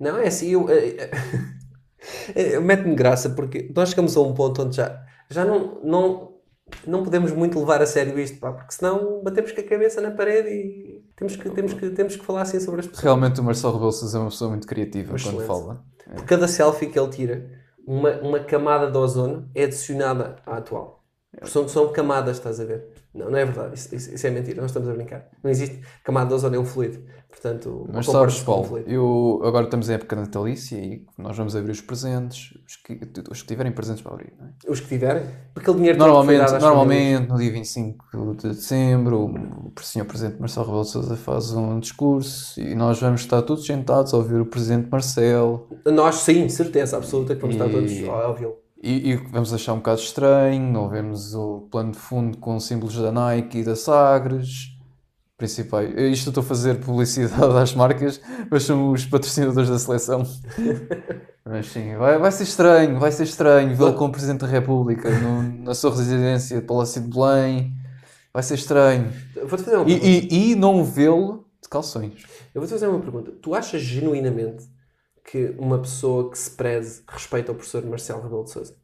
[0.00, 0.52] Não, é assim.
[0.52, 1.10] Eu, eh,
[2.34, 6.32] eh, Mete-me graça porque nós chegamos a um ponto onde já, já não, não,
[6.86, 10.12] não podemos muito levar a sério isto, pá, porque senão batemos com a cabeça na
[10.12, 13.02] parede e temos que, temos que, temos que falar assim sobre as pessoas.
[13.02, 15.46] realmente o Marcelo Rebelo Sousa é uma pessoa muito criativa Mas quando excelente.
[15.46, 15.84] fala.
[16.14, 17.50] Por cada selfie que ele tira,
[17.86, 21.04] uma, uma camada de ozono é adicionada à atual.
[21.44, 22.86] São, são camadas, estás a ver?
[23.14, 23.74] Não, não é verdade.
[23.74, 24.60] Isso, isso- isso é mentira.
[24.60, 25.26] Nós estamos a brincar.
[25.42, 25.80] Não existe.
[26.04, 27.02] Camada de ozono é um fluido.
[27.28, 31.80] Portanto, Mas sabes, Paulo, eu, agora estamos em época natalícia e nós vamos abrir os
[31.80, 32.98] presentes, os que,
[33.30, 34.32] os que tiverem presentes para abrir.
[34.38, 34.50] Não é?
[34.70, 35.24] Os que tiverem.
[35.52, 40.04] Porque aquele dinheiro Normalmente, normalmente, no dia 25 de dezembro, o Sr.
[40.06, 44.16] Presidente Marcelo Rebelo de Sousa faz um discurso e nós vamos estar todos sentados a
[44.16, 48.56] ouvir o Presidente Marcelo Nós, sim, certeza absoluta que vamos estar E- todos a ouvi-lo.
[48.82, 52.96] E, e vamos achar um bocado estranho, não vemos o plano de fundo com símbolos
[52.96, 54.74] da Nike e da Sagres.
[55.36, 55.90] Principais.
[55.90, 58.20] Isto eu estou a fazer publicidade às marcas,
[58.50, 60.22] mas são os patrocinadores da seleção.
[61.50, 65.42] Mas sim, vai, vai ser estranho, vai ser estranho vê-lo como Presidente da República no-
[65.64, 67.72] na sua residência de Palácio de Belém.
[68.34, 69.10] Vai ser estranho.
[69.46, 70.34] Vou-te fazer uma E, pergunta.
[70.34, 72.24] e, e não vê-lo de calções.
[72.54, 73.32] Eu vou-te fazer uma pergunta.
[73.40, 74.64] Tu achas genuinamente
[75.30, 78.74] que uma pessoa que se preze respeita o professor Marcelo Rebelo de Sousa?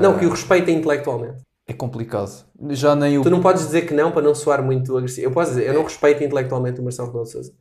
[0.00, 1.42] Não, que o respeita intelectualmente.
[1.66, 2.30] É complicado.
[2.70, 3.22] Já nem o.
[3.22, 5.26] Tu não podes dizer que não para não soar muito agressivo.
[5.28, 7.52] Eu posso dizer, eu não respeito intelectualmente o Marcelo Rebelo de Sousa.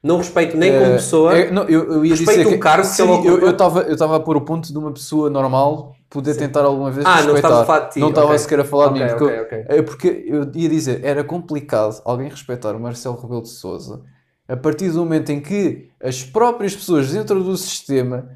[0.00, 1.36] Não respeito nem como Eh, pessoa.
[1.36, 3.28] é, não, eu, eu ia Respeito dizer o cargo que sim, ele ocupa.
[3.30, 6.64] eu- eu estava eu estava a pôr o ponto de uma pessoa normal poder tentar
[6.64, 7.36] alguma vez Ah, não respeitar.
[7.48, 8.38] estava a falar de ti, Não estava ok.
[8.38, 9.08] sequer a falar de mim.
[9.08, 9.64] Porque, ok, ok.
[9.68, 14.02] eu, é porque eu ia dizer, era complicado alguém respeitar o Marcelo Rebelo de Sousa
[14.48, 18.28] a partir do momento em que as próprias pessoas dentro do sistema,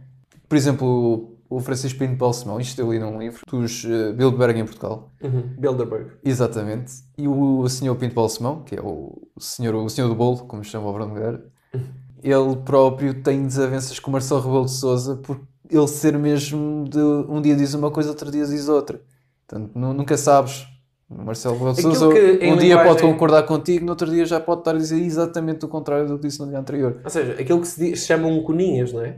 [0.48, 4.64] por exemplo, o Francisco Pinto Balsemão, isto eu li num livro, dos uh, Bilderberg em
[4.64, 5.54] Portugal, Uhum.
[5.58, 6.12] Bilderberg.
[6.24, 6.92] Exatamente.
[7.16, 10.88] E o senhor Pinto Balsemão, que é o senhor, o senhor do bolo, como chama
[10.88, 11.44] o Bruno Nogueira,
[12.22, 16.98] ele próprio tem desavenças com o Marcelo Rebelo de Sousa por ele ser mesmo de
[16.98, 19.00] um dia diz uma coisa, outro dia diz outra.
[19.46, 20.66] Portanto, nu- nunca sabes.
[21.16, 24.78] Marcelo Sousa um dia linguagem- pode concordar contigo, no outro dia já pode estar a
[24.78, 27.00] dizer exatamente o contrário do que disse no dia anterior.
[27.04, 29.16] Ou seja, aquilo que se, diz, se chama um coninhas, não é?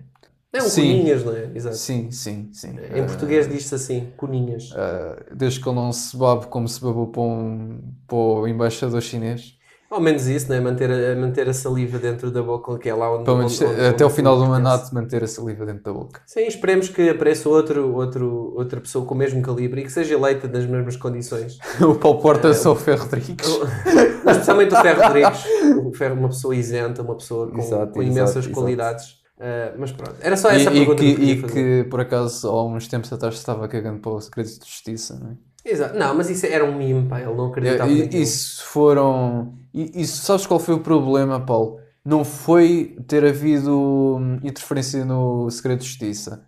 [0.53, 0.83] É um Sim.
[0.83, 1.51] coninhas, não é?
[1.53, 1.77] Exato.
[1.77, 2.77] Sim, sim, sim.
[2.95, 4.71] Em Ah, português diz-se assim, coninhas.
[4.77, 9.01] ah, desde que ele não se babe como se babou para, um, para o embaixador
[9.03, 9.54] chinês.
[9.91, 10.61] Ao menos isso, não é?
[10.61, 13.25] Manter a, manter a saliva dentro da boca, que é lá onde...
[13.25, 16.21] Pelo menos onde- onde- até o final do mandato manter a saliva dentro da boca.
[16.27, 20.15] Sim, esperemos que apareça outro, outro, outra pessoa com o mesmo calibre e que seja
[20.15, 21.59] eleita nas mesmas condições.
[21.81, 23.47] o Paulo Porta Ah, só o Ferro Rodrigues.
[24.27, 25.45] Especialmente o Ferro Rodrigues,
[25.85, 28.55] o Ferro, uma pessoa isenta, uma pessoa com, Exato, com exato, imensas exato.
[28.55, 29.23] qualidades.
[29.39, 31.53] Ah, mas pronto, era só essa e, e pergunta que, que, queria e fazer.
[31.85, 35.31] que, por acaso há uns tempos atrás estava cagando para o segredo de justiça, não
[35.33, 35.35] é?
[35.71, 35.97] Exato.
[35.99, 38.23] Não, mas isso era um meme, pá, ele não acreditava E, naquilo.
[38.23, 39.55] isso foram.
[39.75, 41.81] E, isso, sabes qual foi o problema, Paulo?
[42.05, 46.47] Não foi ter havido hum, interferência no segredo de justiça.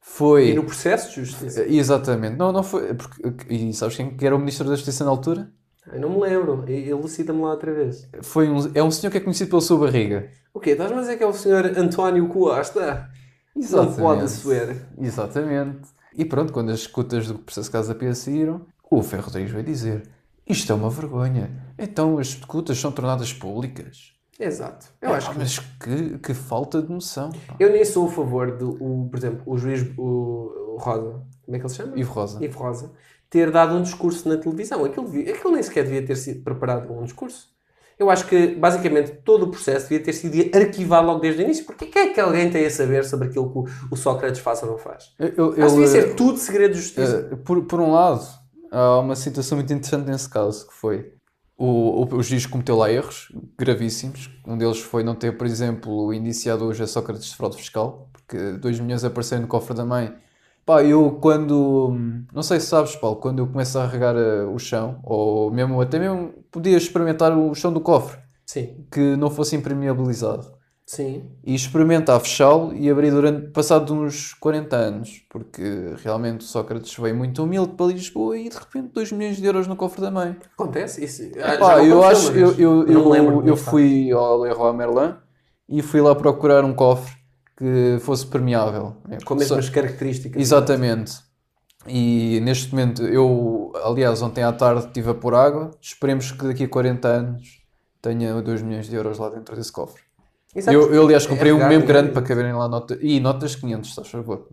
[0.00, 0.50] Foi.
[0.50, 1.64] E no processo de justiça?
[1.64, 2.36] Exatamente.
[2.36, 2.94] Não, não foi.
[2.94, 5.52] Porque, e sabes quem que era o Ministro da Justiça na altura?
[5.92, 8.08] Eu não me lembro, E- elucida-me lá outra vez.
[8.22, 10.30] Foi um, é um senhor que é conhecido pela sua barriga.
[10.54, 10.70] O quê?
[10.70, 13.08] Estás-me a dizer que é o senhor António Costa?
[13.54, 14.86] Não pode ser.
[14.98, 15.88] Exatamente.
[16.16, 19.64] E pronto, quando as escutas do processo de Casa Pia saíram, o Ferro Rodrigues veio
[19.64, 20.02] dizer:
[20.48, 21.50] Isto é uma vergonha.
[21.78, 24.12] Então as escutas são tornadas públicas.
[24.38, 24.86] Exato.
[25.00, 27.30] Eu acho Ah, que mas que, que falta de noção.
[27.46, 27.54] pá.
[27.60, 31.56] Eu nem sou a favor do, o, por exemplo, o juiz o, o Rosa, como
[31.56, 31.92] é que ele se chama?
[31.98, 32.44] Ivo Rosa.
[32.44, 32.92] Ivo Rosa,
[33.30, 34.84] ter dado um discurso na televisão.
[34.84, 37.50] Aquilo, aquilo nem sequer devia ter sido preparado um discurso.
[37.98, 41.64] Eu acho que, basicamente, todo o processo devia ter sido arquivado logo desde o início,
[41.64, 44.60] porque quem é que alguém tem a saber sobre aquilo que o, o Sócrates faz
[44.62, 45.12] ou não faz?
[45.20, 47.28] Eu- eu- Acho que devia ser tudo segredo de justiça.
[47.30, 48.26] eh, por, por um lado,
[48.72, 51.12] há uma situação muito interessante nesse caso, que foi
[51.56, 54.30] o, o, o juiz cometeu lá erros gravíssimos.
[54.46, 58.52] Um deles foi não ter, por exemplo, iniciado hoje a Sócrates de fraude fiscal, porque
[58.58, 60.12] 2 milhões apareceram no cofre da mãe.
[60.64, 61.94] Pá, eu quando.
[62.32, 65.80] Não sei se sabes, Paulo, quando eu começo a regar eh, o chão, ou mesmo
[65.80, 70.52] até mesmo podia experimentar o chão do cofre, Sim, que não fosse impermeabilizado.
[70.86, 71.24] Sim.
[71.44, 77.16] e experimentar fechá-lo e abrir durante passado uns 40 anos, porque realmente o Sócrates veio
[77.16, 80.36] muito humilde para Lisboa e de repente 2 milhões de euros no cofre da mãe.
[80.54, 81.22] Acontece isso.
[81.42, 85.14] Ah, Pá, já eu acho, eu, eu, eu, lembro eu fui ao Leroy Merlin
[85.68, 87.22] e fui lá procurar um cofre
[87.56, 88.96] que fosse permeável.
[89.06, 89.18] né?
[89.24, 90.40] Com as mesmas características.
[90.40, 91.12] Exatamente.
[91.86, 95.70] E neste momento, eu, aliás, ontem à tarde estive a pôr água.
[95.80, 97.62] Esperemos que daqui a 40 anos
[98.00, 100.02] tenha 2 milhões de euros lá dentro desse cofre.
[100.54, 100.76] Exato.
[100.76, 102.98] Eu, eu, aliás, comprei É um mesmo com- grande para caberem lá notas.
[103.00, 104.48] E notas 500, estás a favor.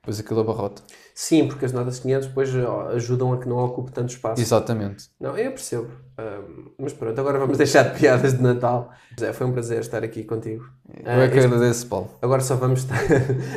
[0.00, 0.82] Depois aquilo abarrota.
[1.12, 2.50] Sim, porque as notas 500 depois
[2.94, 4.40] ajudam a que não ocupe tanto espaço.
[4.40, 5.06] Exatamente.
[5.20, 5.88] Não, eu percebo.
[6.78, 8.92] Mas pronto, agora vamos deixar de piadas de Natal.
[9.18, 10.64] José, foi um prazer estar aqui contigo.
[11.04, 12.08] Eu é que este- agradeço, Paulo.
[12.22, 13.00] Agora só vamos estar.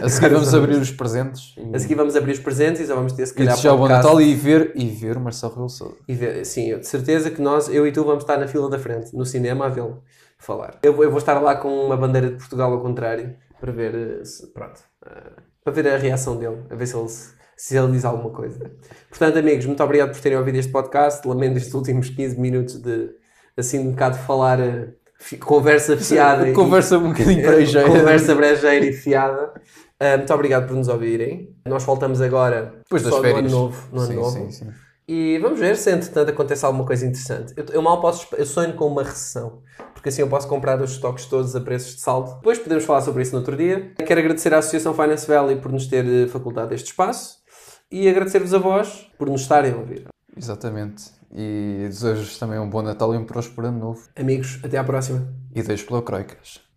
[0.01, 1.53] A seguir vamos abrir os presentes.
[1.55, 3.73] E, A seguir vamos abrir os presentes e só vamos ter se e calhar desejar
[3.73, 6.87] o bom Natal e ver, e ver o Marcelo Rebelo e ver- Sim, eu de
[6.87, 9.69] certeza que nós, eu e tu, vamos estar na fila da frente, no cinema, a
[9.69, 10.01] vê-lo
[10.39, 10.79] falar.
[10.81, 13.93] Eu, vou- eu vou estar lá com uma bandeira de Portugal ao contrário para ver,
[14.21, 15.31] eh, se- pronto, eh,
[15.63, 17.07] para ver a reação dele, a ver se ele,
[17.57, 18.71] se, ele diz alguma coisa.
[19.09, 21.27] Portanto, amigos, muito obrigado por terem ouvido este podcast.
[21.27, 23.09] Lamento estes últimos 15 minutos de,
[23.57, 24.87] assim, um bocado falar, eh,
[25.41, 26.47] conversa fiada.
[26.49, 29.53] e- Conversa um bocadinho aí Conversa brejeira e fiada.
[30.17, 31.53] Muito obrigado por nos ouvirem.
[31.65, 33.33] Nós voltamos agora Depois das férias.
[33.33, 33.87] no ano novo.
[33.91, 34.29] No ano sim, novo.
[34.31, 34.67] sim, sim.
[35.05, 37.51] E vamos ver se entretanto acontece alguma coisa interessante.
[37.57, 38.27] Eu, eu mal posso.
[38.37, 39.61] Eu sonho com uma recessão.
[39.99, 42.35] Porque assim eu posso comprar os estoques todos a preços de saldo.
[42.35, 43.91] Depois podemos falar sobre isso no outro dia.
[43.97, 47.39] Quero agradecer à Associação Finance Valley por nos ter eh, facultado este espaço.
[47.91, 50.07] E agradecer-vos a vós por nos estarem a ouvir.
[50.37, 51.11] Exatamente.
[51.35, 54.07] E desejo também um bom Natal e um próspero ano novo.
[54.15, 55.27] Amigos, até à próxima.
[55.53, 56.68] E deixo pela Croicas.